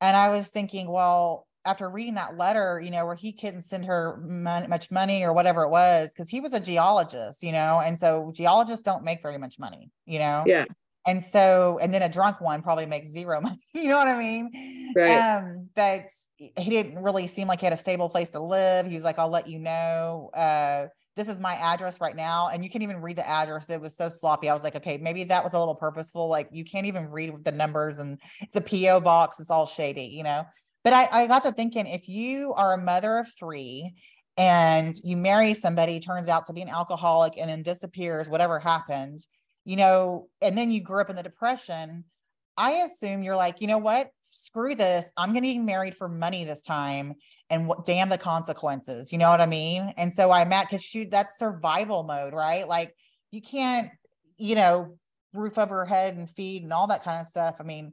And 0.00 0.16
I 0.16 0.30
was 0.30 0.48
thinking, 0.48 0.90
well, 0.90 1.46
after 1.64 1.88
reading 1.88 2.14
that 2.14 2.38
letter, 2.38 2.80
you 2.82 2.90
know, 2.90 3.04
where 3.04 3.14
he 3.14 3.32
couldn't 3.32 3.60
send 3.60 3.84
her 3.84 4.16
mon- 4.26 4.68
much 4.68 4.90
money 4.90 5.22
or 5.22 5.32
whatever 5.32 5.62
it 5.62 5.70
was, 5.70 6.10
because 6.10 6.30
he 6.30 6.40
was 6.40 6.52
a 6.52 6.60
geologist, 6.60 7.42
you 7.42 7.52
know, 7.52 7.80
and 7.84 7.98
so 7.98 8.32
geologists 8.34 8.82
don't 8.82 9.04
make 9.04 9.22
very 9.22 9.38
much 9.38 9.58
money, 9.58 9.90
you 10.06 10.18
know. 10.18 10.42
Yeah. 10.46 10.64
And 11.06 11.22
so, 11.22 11.78
and 11.80 11.94
then 11.94 12.02
a 12.02 12.08
drunk 12.08 12.40
one 12.40 12.62
probably 12.62 12.86
makes 12.86 13.08
zero 13.08 13.40
money. 13.42 13.58
You 13.72 13.88
know 13.88 13.96
what 13.96 14.08
I 14.08 14.18
mean? 14.18 14.92
Right. 14.94 15.18
Um, 15.18 15.68
but 15.74 16.08
he 16.36 16.70
didn't 16.70 17.02
really 17.02 17.26
seem 17.26 17.48
like 17.48 17.60
he 17.60 17.66
had 17.66 17.72
a 17.72 17.76
stable 17.76 18.08
place 18.08 18.30
to 18.30 18.40
live. 18.40 18.86
He 18.86 18.94
was 18.94 19.04
like, 19.04 19.18
"I'll 19.18 19.30
let 19.30 19.48
you 19.48 19.58
know. 19.58 20.30
Uh, 20.34 20.86
this 21.16 21.28
is 21.28 21.38
my 21.40 21.54
address 21.54 22.00
right 22.00 22.16
now," 22.16 22.48
and 22.48 22.62
you 22.64 22.70
can't 22.70 22.82
even 22.82 23.00
read 23.00 23.16
the 23.16 23.28
address. 23.28 23.70
It 23.70 23.80
was 23.80 23.96
so 23.96 24.08
sloppy. 24.08 24.48
I 24.48 24.54
was 24.54 24.64
like, 24.64 24.76
"Okay, 24.76 24.98
maybe 24.98 25.24
that 25.24 25.42
was 25.42 25.54
a 25.54 25.58
little 25.58 25.74
purposeful. 25.74 26.28
Like 26.28 26.48
you 26.52 26.64
can't 26.64 26.86
even 26.86 27.08
read 27.08 27.32
the 27.44 27.52
numbers, 27.52 27.98
and 27.98 28.20
it's 28.40 28.56
a 28.56 28.60
PO 28.60 29.00
box. 29.00 29.40
It's 29.40 29.50
all 29.50 29.66
shady, 29.66 30.06
you 30.06 30.22
know." 30.22 30.44
But 30.82 30.92
I, 30.92 31.08
I 31.12 31.26
got 31.26 31.42
to 31.42 31.52
thinking 31.52 31.86
if 31.86 32.08
you 32.08 32.54
are 32.54 32.74
a 32.74 32.82
mother 32.82 33.18
of 33.18 33.28
three 33.38 33.94
and 34.36 34.94
you 35.04 35.16
marry 35.16 35.54
somebody, 35.54 36.00
turns 36.00 36.28
out 36.28 36.46
to 36.46 36.52
be 36.52 36.62
an 36.62 36.68
alcoholic 36.68 37.34
and 37.36 37.50
then 37.50 37.62
disappears, 37.62 38.28
whatever 38.28 38.58
happened, 38.58 39.18
you 39.70 39.76
know, 39.76 40.26
and 40.42 40.58
then 40.58 40.72
you 40.72 40.80
grew 40.80 41.00
up 41.00 41.10
in 41.10 41.14
the 41.14 41.22
depression, 41.22 42.02
I 42.56 42.72
assume 42.82 43.22
you're 43.22 43.36
like, 43.36 43.60
you 43.60 43.68
know 43.68 43.78
what? 43.78 44.10
Screw 44.20 44.74
this. 44.74 45.12
I'm 45.16 45.30
going 45.30 45.44
to 45.44 45.54
get 45.54 45.62
married 45.62 45.94
for 45.94 46.08
money 46.08 46.42
this 46.42 46.64
time 46.64 47.14
and 47.50 47.68
what 47.68 47.84
damn 47.84 48.08
the 48.08 48.18
consequences. 48.18 49.12
You 49.12 49.18
know 49.18 49.30
what 49.30 49.40
I 49.40 49.46
mean? 49.46 49.94
And 49.96 50.12
so 50.12 50.32
I'm 50.32 50.52
at 50.52 50.66
because 50.66 50.82
shoot, 50.82 51.08
that's 51.12 51.38
survival 51.38 52.02
mode, 52.02 52.34
right? 52.34 52.66
Like 52.66 52.96
you 53.30 53.40
can't, 53.40 53.90
you 54.38 54.56
know, 54.56 54.98
roof 55.34 55.56
over 55.56 55.76
her 55.76 55.86
head 55.86 56.16
and 56.16 56.28
feed 56.28 56.64
and 56.64 56.72
all 56.72 56.88
that 56.88 57.04
kind 57.04 57.20
of 57.20 57.28
stuff. 57.28 57.58
I 57.60 57.62
mean, 57.62 57.92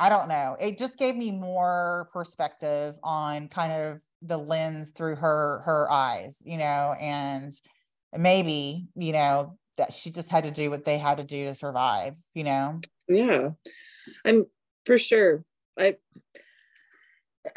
I 0.00 0.08
don't 0.08 0.28
know. 0.28 0.56
It 0.58 0.76
just 0.76 0.98
gave 0.98 1.14
me 1.14 1.30
more 1.30 2.08
perspective 2.12 2.98
on 3.04 3.46
kind 3.46 3.72
of 3.72 4.02
the 4.22 4.38
lens 4.38 4.90
through 4.90 5.14
her 5.14 5.62
her 5.66 5.88
eyes, 5.88 6.42
you 6.44 6.56
know, 6.56 6.96
and 7.00 7.52
maybe, 8.12 8.88
you 8.96 9.12
know, 9.12 9.56
that 9.78 9.92
she 9.92 10.10
just 10.10 10.30
had 10.30 10.44
to 10.44 10.50
do 10.50 10.70
what 10.70 10.84
they 10.84 10.98
had 10.98 11.18
to 11.18 11.24
do 11.24 11.46
to 11.46 11.54
survive, 11.54 12.16
you 12.34 12.44
know. 12.44 12.80
Yeah. 13.08 13.50
I'm 14.24 14.46
for 14.86 14.98
sure. 14.98 15.44
I 15.78 15.96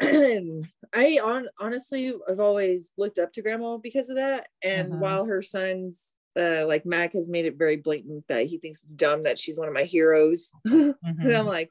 I 0.00 1.20
on 1.22 1.48
honestly 1.58 2.12
I've 2.28 2.40
always 2.40 2.92
looked 2.96 3.18
up 3.18 3.32
to 3.34 3.42
grandma 3.42 3.76
because 3.76 4.10
of 4.10 4.16
that. 4.16 4.48
And 4.62 4.90
mm-hmm. 4.90 5.00
while 5.00 5.26
her 5.26 5.42
sons 5.42 6.14
uh, 6.36 6.66
like 6.66 6.84
Mac 6.84 7.14
has 7.14 7.28
made 7.28 7.46
it 7.46 7.56
very 7.56 7.76
blatant 7.76 8.24
that 8.28 8.46
he 8.46 8.58
thinks 8.58 8.82
it's 8.82 8.92
dumb 8.92 9.22
that 9.22 9.38
she's 9.38 9.58
one 9.58 9.68
of 9.68 9.74
my 9.74 9.84
heroes. 9.84 10.52
Mm-hmm. 10.66 11.30
I'm 11.30 11.46
like, 11.46 11.70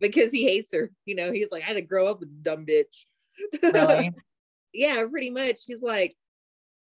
because 0.00 0.30
he 0.30 0.44
hates 0.44 0.72
her. 0.72 0.90
You 1.04 1.16
know, 1.16 1.32
he's 1.32 1.50
like, 1.50 1.64
I 1.64 1.66
had 1.66 1.76
to 1.76 1.82
grow 1.82 2.06
up 2.06 2.20
with 2.20 2.28
a 2.28 2.42
dumb 2.42 2.64
bitch. 2.64 3.04
Really? 3.62 4.12
yeah, 4.72 5.02
pretty 5.10 5.30
much. 5.30 5.62
He's 5.66 5.82
like, 5.82 6.16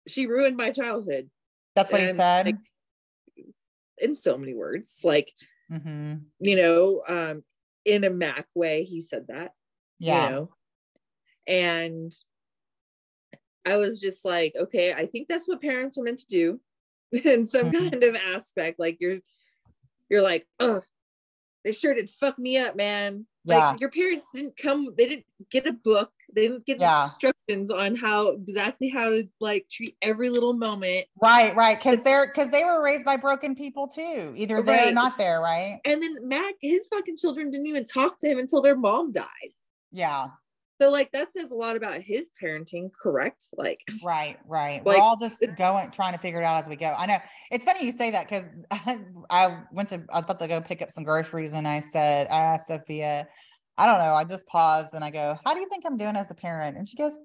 she 0.07 0.27
ruined 0.27 0.57
my 0.57 0.71
childhood. 0.71 1.31
That's 1.75 1.91
what 1.91 2.03
and, 2.03 2.11
he 2.11 2.17
said. 2.17 2.47
Like, 2.47 2.57
in 3.99 4.15
so 4.15 4.37
many 4.37 4.55
words, 4.55 5.01
like, 5.05 5.33
mm-hmm. 5.71 6.15
you 6.41 6.57
know, 6.57 7.03
um, 7.09 7.43
in 7.85 8.05
a 8.05 8.11
Mac 8.11 8.47
way, 8.55 8.85
he 8.85 9.01
said 9.01 9.27
that. 9.29 9.53
Yeah. 9.99 10.25
You 10.25 10.35
know? 10.35 10.49
And 11.47 12.13
I 13.67 13.77
was 13.77 14.01
just 14.01 14.25
like, 14.25 14.55
okay, 14.59 14.93
I 14.93 15.07
think 15.07 15.29
that's 15.29 15.49
what 15.49 15.63
parents 15.63 15.99
are 15.99 16.03
meant 16.03 16.19
to 16.19 16.27
do 16.27 16.61
in 17.25 17.47
some 17.47 17.71
mm-hmm. 17.71 17.89
kind 17.89 18.05
of 18.05 18.17
aspect. 18.17 18.79
Like 18.79 18.99
you're 19.01 19.19
you're 20.11 20.23
like, 20.23 20.47
oh, 20.61 20.81
they 21.65 21.73
sure 21.73 21.95
did 21.95 22.11
fuck 22.11 22.39
me 22.39 22.59
up, 22.59 22.77
man. 22.77 23.27
Yeah. 23.45 23.71
Like 23.71 23.81
your 23.81 23.91
parents 23.91 24.29
didn't 24.33 24.57
come, 24.57 24.95
they 24.97 25.09
didn't 25.09 25.27
get 25.51 25.67
a 25.67 25.73
book, 25.73 26.11
they 26.35 26.49
didn't 26.49 26.67
get 26.67 26.81
yeah. 26.81 27.05
instructions 27.05 27.71
on 27.71 27.95
how 27.95 28.31
exactly 28.31 28.89
how 28.89 29.11
to 29.11 29.29
like 29.41 29.67
treat 29.71 29.97
every 30.03 30.31
little 30.31 30.53
moment. 30.53 31.07
Right, 31.21 31.55
right. 31.55 31.79
Cause 31.79 32.03
they're 32.03 32.27
cause 32.29 32.51
they 32.51 32.65
were 32.65 32.83
raised 32.83 33.05
by 33.05 33.17
broken 33.17 33.55
people 33.55 33.89
too. 33.89 34.35
Either 34.37 34.57
right. 34.57 34.67
they're 34.67 34.93
not 34.93 35.19
there, 35.19 35.41
right? 35.41 35.81
And 35.85 36.03
then 36.03 36.29
Mac, 36.29 36.55
his 36.61 36.87
fucking 36.89 37.17
children 37.17 37.51
didn't 37.51 37.67
even 37.67 37.85
talk 37.85 38.19
to 38.19 38.29
him 38.29 38.39
until 38.39 38.63
their 38.63 38.77
mom 38.77 39.13
died. 39.13 39.53
Yeah. 39.93 40.29
So 40.81 40.91
like 40.91 41.13
that 41.13 41.33
says 41.33 41.53
a 41.53 41.55
lot 41.55 41.77
about 41.77 42.01
his 42.01 42.31
parenting, 42.43 42.91
correct? 42.93 43.47
Like 43.57 43.81
right, 44.03 44.39
right. 44.47 44.85
Like, 44.85 44.97
We're 44.97 45.03
all 45.03 45.17
just 45.17 45.45
going 45.57 45.91
trying 45.93 46.15
to 46.15 46.19
figure 46.19 46.41
it 46.41 46.45
out 46.45 46.59
as 46.59 46.69
we 46.69 46.77
go. 46.77 46.93
I 46.99 47.07
know 47.07 47.19
it's 47.51 47.65
funny 47.65 47.85
you 47.85 47.93
say 47.93 48.11
that 48.11 48.29
because 48.29 48.49
I, 48.71 48.99
I, 49.31 49.59
went 49.73 49.91
to 49.91 50.03
I 50.13 50.17
was 50.17 50.25
about 50.25 50.39
to 50.41 50.49
go 50.49 50.61
pick 50.61 50.83
up 50.83 50.91
some 50.91 51.05
groceries 51.05 51.53
and 51.53 51.69
I 51.69 51.81
said, 51.81 52.27
I 52.29 52.39
asked 52.41 52.67
Sophia, 52.67 53.29
I 53.77 53.87
don't 53.87 53.99
know, 53.99 54.15
I 54.15 54.25
just 54.25 54.47
paused 54.47 54.95
and 54.95 55.05
I 55.05 55.11
go, 55.11 55.37
How 55.45 55.55
do 55.55 55.61
you 55.61 55.69
think 55.69 55.85
I'm 55.87 55.97
doing 55.97 56.17
as 56.17 56.31
a 56.31 56.35
parent? 56.35 56.77
And 56.77 56.89
she 56.89 56.97
goes, 56.97 57.19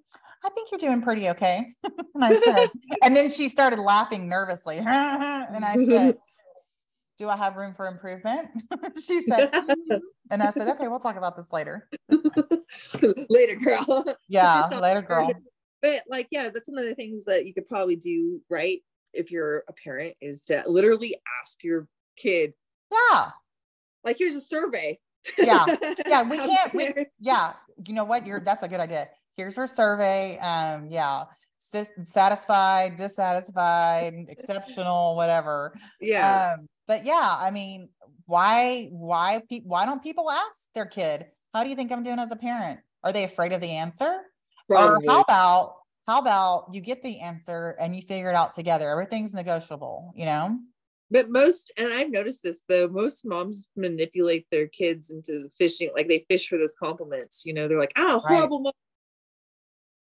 I 0.43 0.49
think 0.49 0.71
you're 0.71 0.79
doing 0.79 1.01
pretty 1.01 1.29
okay. 1.29 1.73
and 2.15 2.25
I 2.25 2.33
said, 2.39 2.69
and 3.03 3.15
then 3.15 3.29
she 3.29 3.49
started 3.49 3.79
laughing 3.79 4.27
nervously. 4.27 4.77
and 4.79 4.85
I 5.65 5.75
said, 5.87 6.15
Do 7.17 7.29
I 7.29 7.35
have 7.37 7.55
room 7.55 7.73
for 7.75 7.87
improvement? 7.87 8.49
she 8.99 9.21
said, 9.23 9.51
"Mhm." 9.51 9.99
and 10.31 10.41
I 10.41 10.51
said, 10.51 10.67
Okay, 10.69 10.87
we'll 10.87 10.99
talk 10.99 11.17
about 11.17 11.37
this 11.37 11.51
later. 11.51 11.87
later, 13.29 13.55
girl. 13.55 14.05
Yeah, 14.27 14.69
later, 14.79 15.01
girl. 15.01 15.31
But 15.81 16.03
like, 16.09 16.27
yeah, 16.31 16.49
that's 16.49 16.67
one 16.67 16.79
of 16.79 16.85
the 16.85 16.95
things 16.95 17.25
that 17.25 17.45
you 17.45 17.53
could 17.53 17.67
probably 17.67 17.95
do 17.95 18.41
right 18.49 18.81
if 19.13 19.31
you're 19.31 19.63
a 19.67 19.73
parent 19.73 20.15
is 20.19 20.45
to 20.45 20.63
literally 20.67 21.15
ask 21.41 21.63
your 21.63 21.87
kid, 22.17 22.53
Yeah. 22.91 23.31
like, 24.03 24.17
here's 24.17 24.35
a 24.35 24.41
survey. 24.41 24.99
Yeah. 25.37 25.65
Yeah, 26.07 26.23
we 26.23 26.37
can't- 26.37 26.73
we- 26.73 27.05
Yeah. 27.19 27.53
You 27.85 27.93
know 27.93 28.03
what? 28.03 28.25
You're 28.27 28.39
that's 28.41 28.63
a 28.63 28.67
good 28.67 28.79
idea. 28.79 29.09
Here's 29.37 29.55
her 29.55 29.67
survey. 29.67 30.37
Um, 30.39 30.87
yeah. 30.89 31.23
Sis- 31.59 31.91
satisfied, 32.05 32.95
dissatisfied, 32.95 34.13
exceptional, 34.29 35.15
whatever. 35.15 35.73
yeah. 36.01 36.55
Um, 36.57 36.67
but 36.87 37.05
yeah, 37.05 37.35
I 37.37 37.51
mean, 37.51 37.89
why, 38.25 38.87
why, 38.91 39.41
pe- 39.49 39.61
why 39.63 39.85
don't 39.85 40.01
people 40.01 40.29
ask 40.29 40.61
their 40.73 40.85
kid, 40.85 41.25
how 41.53 41.63
do 41.63 41.69
you 41.69 41.75
think 41.75 41.91
I'm 41.91 42.03
doing 42.03 42.19
as 42.19 42.31
a 42.31 42.35
parent? 42.35 42.79
Are 43.03 43.11
they 43.13 43.23
afraid 43.25 43.53
of 43.53 43.61
the 43.61 43.71
answer? 43.71 44.21
probably. 44.67 45.05
Or 45.07 45.11
how 45.11 45.21
about, 45.21 45.73
how 46.07 46.19
about 46.19 46.69
you 46.73 46.81
get 46.81 47.01
the 47.03 47.19
answer 47.21 47.75
and 47.79 47.95
you 47.95 48.01
figure 48.01 48.29
it 48.29 48.35
out 48.35 48.51
together? 48.53 48.89
Everything's 48.89 49.33
negotiable, 49.33 50.11
you 50.15 50.25
know? 50.25 50.57
But 51.11 51.29
most, 51.29 51.71
and 51.77 51.91
I've 51.91 52.11
noticed 52.11 52.43
this 52.43 52.61
though, 52.67 52.87
most 52.87 53.25
moms 53.25 53.67
manipulate 53.75 54.47
their 54.51 54.67
kids 54.67 55.09
into 55.09 55.49
fishing, 55.57 55.89
like 55.95 56.07
they 56.07 56.25
fish 56.29 56.47
for 56.47 56.57
those 56.57 56.75
compliments. 56.75 57.43
You 57.45 57.53
know, 57.53 57.67
they're 57.67 57.79
like, 57.79 57.93
oh, 57.97 58.21
Right. 58.23 58.35
horrible 58.35 58.59
mom. 58.61 58.73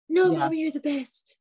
No, 0.10 0.32
Yeah. 0.32 0.40
mommy, 0.40 0.62
you're 0.62 0.72
the 0.72 0.80
best. 0.80 1.38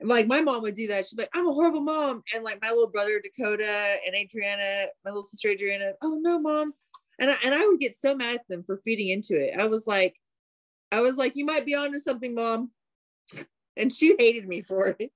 And 0.00 0.08
like 0.08 0.26
my 0.26 0.40
mom 0.40 0.62
would 0.62 0.74
do 0.74 0.88
that. 0.88 1.06
She'd 1.06 1.16
be 1.16 1.22
like, 1.22 1.30
I'm 1.34 1.46
a 1.46 1.52
horrible 1.52 1.80
mom. 1.80 2.22
And 2.34 2.44
like 2.44 2.60
my 2.60 2.68
little 2.70 2.88
brother 2.88 3.20
Dakota 3.20 3.96
and 4.06 4.14
Adriana, 4.14 4.86
my 5.04 5.10
little 5.10 5.22
sister 5.22 5.48
Adriana, 5.48 5.92
oh 6.02 6.18
no, 6.20 6.38
mom. 6.38 6.74
And 7.18 7.30
I, 7.30 7.36
and 7.44 7.54
I 7.54 7.66
would 7.66 7.78
get 7.80 7.94
so 7.94 8.14
mad 8.14 8.34
at 8.36 8.48
them 8.48 8.64
for 8.64 8.80
feeding 8.84 9.08
into 9.08 9.36
it. 9.36 9.58
I 9.58 9.66
was 9.66 9.86
like, 9.86 10.16
I 10.90 11.00
was 11.00 11.16
like, 11.16 11.36
you 11.36 11.44
might 11.46 11.64
be 11.64 11.74
onto 11.74 11.98
something, 11.98 12.34
mom. 12.34 12.70
And 13.76 13.92
she 13.92 14.16
hated 14.18 14.46
me 14.46 14.62
for 14.62 14.96
it. 14.98 15.10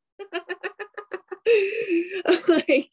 Like, 2.46 2.90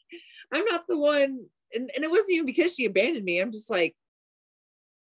I'm 0.53 0.65
not 0.65 0.88
the 0.88 0.97
one. 0.97 1.45
And, 1.73 1.91
and 1.95 2.03
it 2.03 2.10
wasn't 2.10 2.31
even 2.31 2.45
because 2.45 2.75
she 2.75 2.86
abandoned 2.86 3.25
me. 3.25 3.39
I'm 3.39 3.51
just 3.51 3.69
like, 3.69 3.95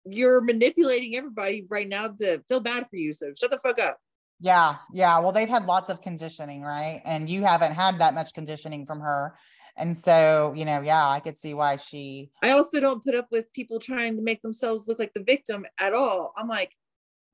you're 0.04 0.40
manipulating 0.40 1.16
everybody 1.16 1.66
right 1.68 1.88
now 1.88 2.08
to 2.08 2.42
feel 2.48 2.60
bad 2.60 2.88
for 2.90 2.96
you. 2.96 3.12
So 3.12 3.32
shut 3.38 3.50
the 3.50 3.60
fuck 3.64 3.80
up. 3.80 3.98
Yeah, 4.40 4.76
yeah. 4.92 5.18
Well, 5.20 5.32
they've 5.32 5.48
had 5.48 5.66
lots 5.66 5.88
of 5.88 6.02
conditioning, 6.02 6.62
right? 6.62 7.00
And 7.04 7.30
you 7.30 7.44
haven't 7.44 7.74
had 7.74 7.98
that 8.00 8.14
much 8.14 8.34
conditioning 8.34 8.86
from 8.86 9.00
her. 9.00 9.36
And 9.76 9.96
so, 9.96 10.52
you 10.56 10.64
know, 10.64 10.80
yeah, 10.82 11.08
I 11.08 11.20
could 11.20 11.36
see 11.36 11.54
why 11.54 11.76
she, 11.76 12.30
I 12.42 12.50
also 12.50 12.80
don't 12.80 13.04
put 13.04 13.14
up 13.14 13.28
with 13.30 13.52
people 13.52 13.78
trying 13.78 14.16
to 14.16 14.22
make 14.22 14.42
themselves 14.42 14.86
look 14.88 14.98
like 14.98 15.14
the 15.14 15.22
victim 15.22 15.64
at 15.78 15.94
all. 15.94 16.34
I'm 16.36 16.48
like, 16.48 16.72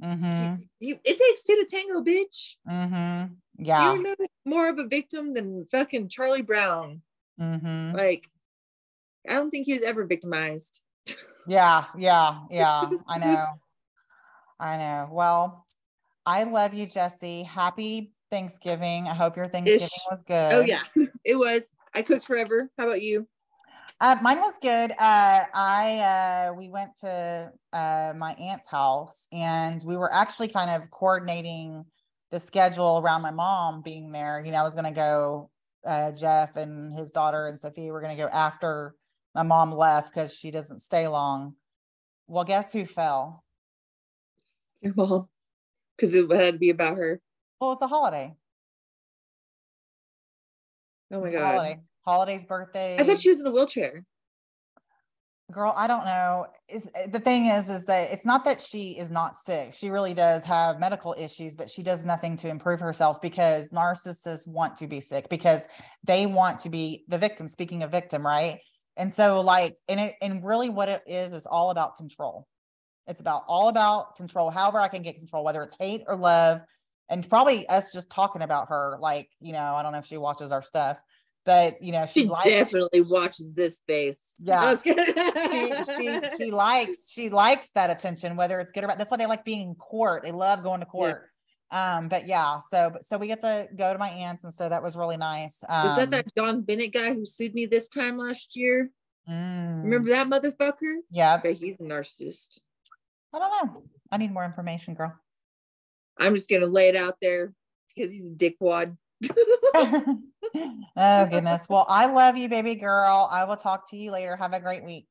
mm-hmm, 0.03 0.63
you, 0.79 0.95
you 0.95 0.99
it 1.05 1.17
takes 1.17 1.43
two 1.43 1.57
to 1.57 1.65
tango, 1.65 2.03
bitch. 2.03 2.57
mm-hmm. 2.71 3.33
Yeah. 3.61 3.93
You're 3.93 4.03
no 4.03 4.15
more 4.45 4.69
of 4.69 4.79
a 4.79 4.87
victim 4.87 5.35
than 5.35 5.67
fucking 5.73 6.09
Charlie 6.09 6.43
Brown. 6.43 7.03
Mm-hmm. 7.41 7.97
Like, 7.97 8.29
I 9.29 9.35
don't 9.35 9.51
think 9.51 9.67
he 9.67 9.75
was 9.75 9.83
ever 9.83 10.05
victimized. 10.05 10.81
Yeah, 11.47 11.85
yeah, 11.97 12.41
yeah. 12.51 12.91
I 13.09 13.19
know. 13.19 13.47
I 14.61 14.77
know. 14.77 15.09
Well, 15.11 15.65
I 16.27 16.45
love 16.45 16.75
you, 16.75 16.87
Jessie. 16.87 17.43
Happy 17.43 18.13
Thanksgiving. 18.31 19.09
I 19.09 19.15
hope 19.15 19.35
your 19.35 19.49
Thanksgiving 19.49 19.87
Ish. 19.87 20.07
was 20.11 20.25
good. 20.25 20.53
Oh 20.53 20.61
yeah, 20.61 20.83
it 21.25 21.39
was. 21.39 21.73
I 21.95 22.03
cooked 22.03 22.27
forever. 22.27 22.71
How 22.77 22.85
about 22.85 23.01
you? 23.01 23.27
Uh, 24.01 24.17
mine 24.23 24.41
was 24.41 24.59
good. 24.61 24.93
Uh, 24.93 25.45
I 25.55 26.51
uh, 26.51 26.55
we 26.55 26.69
went 26.69 26.97
to 27.01 27.51
uh, 27.73 28.13
my 28.17 28.33
aunt's 28.35 28.69
house, 28.69 29.27
and 29.33 29.83
we 29.87 29.97
were 29.97 30.13
actually 30.13 30.49
kind 30.49 30.71
of 30.71 30.91
coordinating 30.91 31.85
the 32.31 32.39
schedule 32.39 33.01
around 33.03 33.23
my 33.23 33.31
mom 33.31 33.81
being 33.81 34.13
there. 34.13 34.43
You 34.45 34.53
know, 34.53 34.59
I 34.59 34.65
was 34.65 34.75
going 34.75 34.85
to 34.85 34.91
go. 34.93 35.51
Uh, 35.85 36.13
Jeff 36.13 36.57
and 36.57 36.93
his 36.97 37.13
daughter 37.13 37.47
and 37.47 37.59
Sophia 37.59 37.93
were 37.93 38.01
going 38.01 38.17
to 38.17 38.23
go 38.23 38.29
after 38.29 38.95
my 39.35 39.43
mom 39.43 39.73
left 39.73 40.13
because 40.13 40.35
she 40.35 40.51
doesn't 40.51 40.81
stay 40.81 41.07
long. 41.09 41.55
Well, 42.27 42.45
guess 42.45 42.73
who 42.73 42.85
fell? 42.85 43.45
Your 44.81 44.95
mom, 44.97 45.29
because 45.97 46.15
it 46.15 46.31
had 46.31 46.55
to 46.55 46.59
be 46.59 46.71
about 46.71 46.99
her. 46.99 47.21
Well, 47.61 47.73
it's 47.73 47.83
a 47.83 47.87
holiday. 47.87 48.35
Oh 51.11 51.21
my 51.21 51.31
god. 51.31 51.41
holiday. 51.41 51.81
Holiday's 52.05 52.45
birthday. 52.45 52.97
I 52.99 53.05
thought 53.05 53.19
she 53.19 53.31
was 53.31 53.41
in 53.41 53.47
a 53.47 53.51
wheelchair. 53.51 54.05
Girl 55.51 55.73
i 55.77 55.87
don't 55.87 56.05
know. 56.05 56.47
Is 56.69 56.89
eh, 56.95 57.07
the 57.07 57.21
thing 57.21 57.47
is 57.47 57.71
is 57.71 57.87
that 57.87 58.11
it's 58.11 58.27
not 58.27 58.45
that 58.45 58.61
she 58.61 58.99
is 58.99 59.11
not 59.11 59.35
sick. 59.35 59.73
She 59.73 59.91
really 59.91 60.15
does 60.15 60.45
have 60.45 60.79
medical 60.79 61.15
issues 61.19 61.55
but 61.55 61.71
she 61.71 61.83
does 61.83 62.05
nothing 62.05 62.37
to 62.37 62.49
improve 62.49 62.81
herself 62.81 63.21
because 63.21 63.71
narcissists 63.71 64.47
want 64.47 64.77
to 64.79 64.87
be 64.87 65.01
sick 65.01 65.29
because 65.29 65.67
they 66.05 66.27
want 66.27 66.59
to 66.61 66.69
be 66.69 67.05
the 67.09 67.19
victim 67.19 67.49
speaking 67.49 67.83
of 67.83 67.91
victim 67.91 68.25
right? 68.27 68.59
And 68.97 69.13
so 69.13 69.41
like 69.41 69.77
and 69.89 70.01
it 70.01 70.15
and 70.21 70.45
really 70.45 70.69
what 70.69 70.89
it 70.89 71.03
is 71.07 71.33
is 71.33 71.47
all 71.47 71.71
about 71.71 71.97
control. 71.97 72.47
It's 73.07 73.21
about 73.23 73.45
all 73.49 73.69
about 73.69 74.17
control 74.17 74.51
however 74.51 74.81
i 74.81 74.89
can 74.89 75.03
get 75.03 75.17
control 75.17 75.45
whether 75.45 75.63
it's 75.63 75.77
hate 75.79 76.03
or 76.07 76.17
love. 76.17 76.61
And 77.11 77.27
probably 77.27 77.67
us 77.71 77.91
just 77.91 78.11
talking 78.11 78.43
about 78.43 78.69
her 78.69 78.99
like 79.01 79.31
you 79.41 79.53
know 79.53 79.75
i 79.75 79.83
don't 79.83 79.93
know 79.93 79.99
if 79.99 80.07
she 80.07 80.19
watches 80.19 80.53
our 80.53 80.61
stuff 80.61 81.03
but 81.49 81.83
you 81.83 81.93
know 81.93 82.05
she, 82.05 82.21
She 82.21 82.27
likes- 82.29 82.45
definitely 82.45 83.01
watches 83.09 83.55
this 83.55 83.81
face. 83.87 84.21
Yeah. 84.39 84.77
She, 84.77 84.93
she 84.93 86.21
she 86.37 86.51
likes 86.51 87.11
she 87.11 87.31
likes 87.31 87.71
that 87.71 87.89
attention 87.91 88.37
whether 88.37 88.61
it's 88.61 88.71
good 88.71 88.85
or 88.85 88.89
bad 88.89 88.99
that's 89.01 89.11
why 89.11 89.17
they 89.17 89.25
like 89.27 89.45
being 89.47 89.63
in 89.63 89.75
court 89.75 90.23
they 90.25 90.31
love 90.31 90.63
going 90.63 90.81
to 90.81 90.87
court 90.87 91.23
um 91.71 92.09
but 92.09 92.29
yeah 92.29 92.59
so 92.61 92.93
so 93.01 93.17
we 93.19 93.27
get 93.27 93.41
to 93.41 93.67
go 93.77 93.93
to 93.95 93.99
my 93.99 94.09
aunt's 94.11 94.45
and 94.45 94.53
so 94.53 94.69
that 94.69 94.83
was 94.83 94.95
really 94.97 95.17
nice 95.17 95.65
um 95.69 95.87
Was 95.89 95.97
that 95.97 96.11
that 96.11 96.27
John 96.37 96.61
Bennett 96.61 96.93
guy 96.93 97.15
who 97.15 97.25
sued 97.25 97.55
me 97.55 97.65
this 97.67 97.89
time 97.89 98.17
last 98.19 98.55
year? 98.57 98.91
mm, 99.29 99.83
Remember 99.85 100.11
that 100.11 100.29
motherfucker? 100.29 100.97
yeah 101.11 101.39
But 101.43 101.55
he's 101.55 101.77
a 101.81 101.83
narcissist. 101.83 102.59
i 103.35 103.39
don't 103.39 103.51
know 103.51 103.83
i 104.13 104.17
need 104.19 104.33
more 104.33 104.45
information 104.45 104.93
girl 104.95 105.15
I'm 106.21 106.35
just 106.35 106.51
gonna 106.51 106.67
lay 106.67 106.89
it 106.89 106.97
out 106.97 107.17
there 107.23 107.53
because 107.95 108.11
he's 108.13 108.27
a 108.29 108.33
dickwad. 108.33 108.97
oh 110.97 111.27
goodness 111.27 111.69
well 111.69 111.87
i 111.89 112.07
love 112.07 112.37
you 112.37 112.49
baby 112.49 112.75
girl 112.75 113.29
i 113.31 113.45
will 113.45 113.57
talk 113.57 113.89
to 113.91 113.97
you 113.97 114.11
later 114.13 114.37
have 114.37 114.53
a 114.53 114.61
great 114.61 114.85
week 114.85 115.09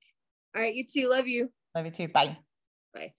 All 0.55 0.61
right, 0.61 0.73
you 0.73 0.85
too. 0.85 1.09
Love 1.09 1.27
you. 1.27 1.51
love 1.75 1.85
you 1.85 1.91
too 1.91 2.07
bye 2.07 2.37
Bye. 2.93 3.13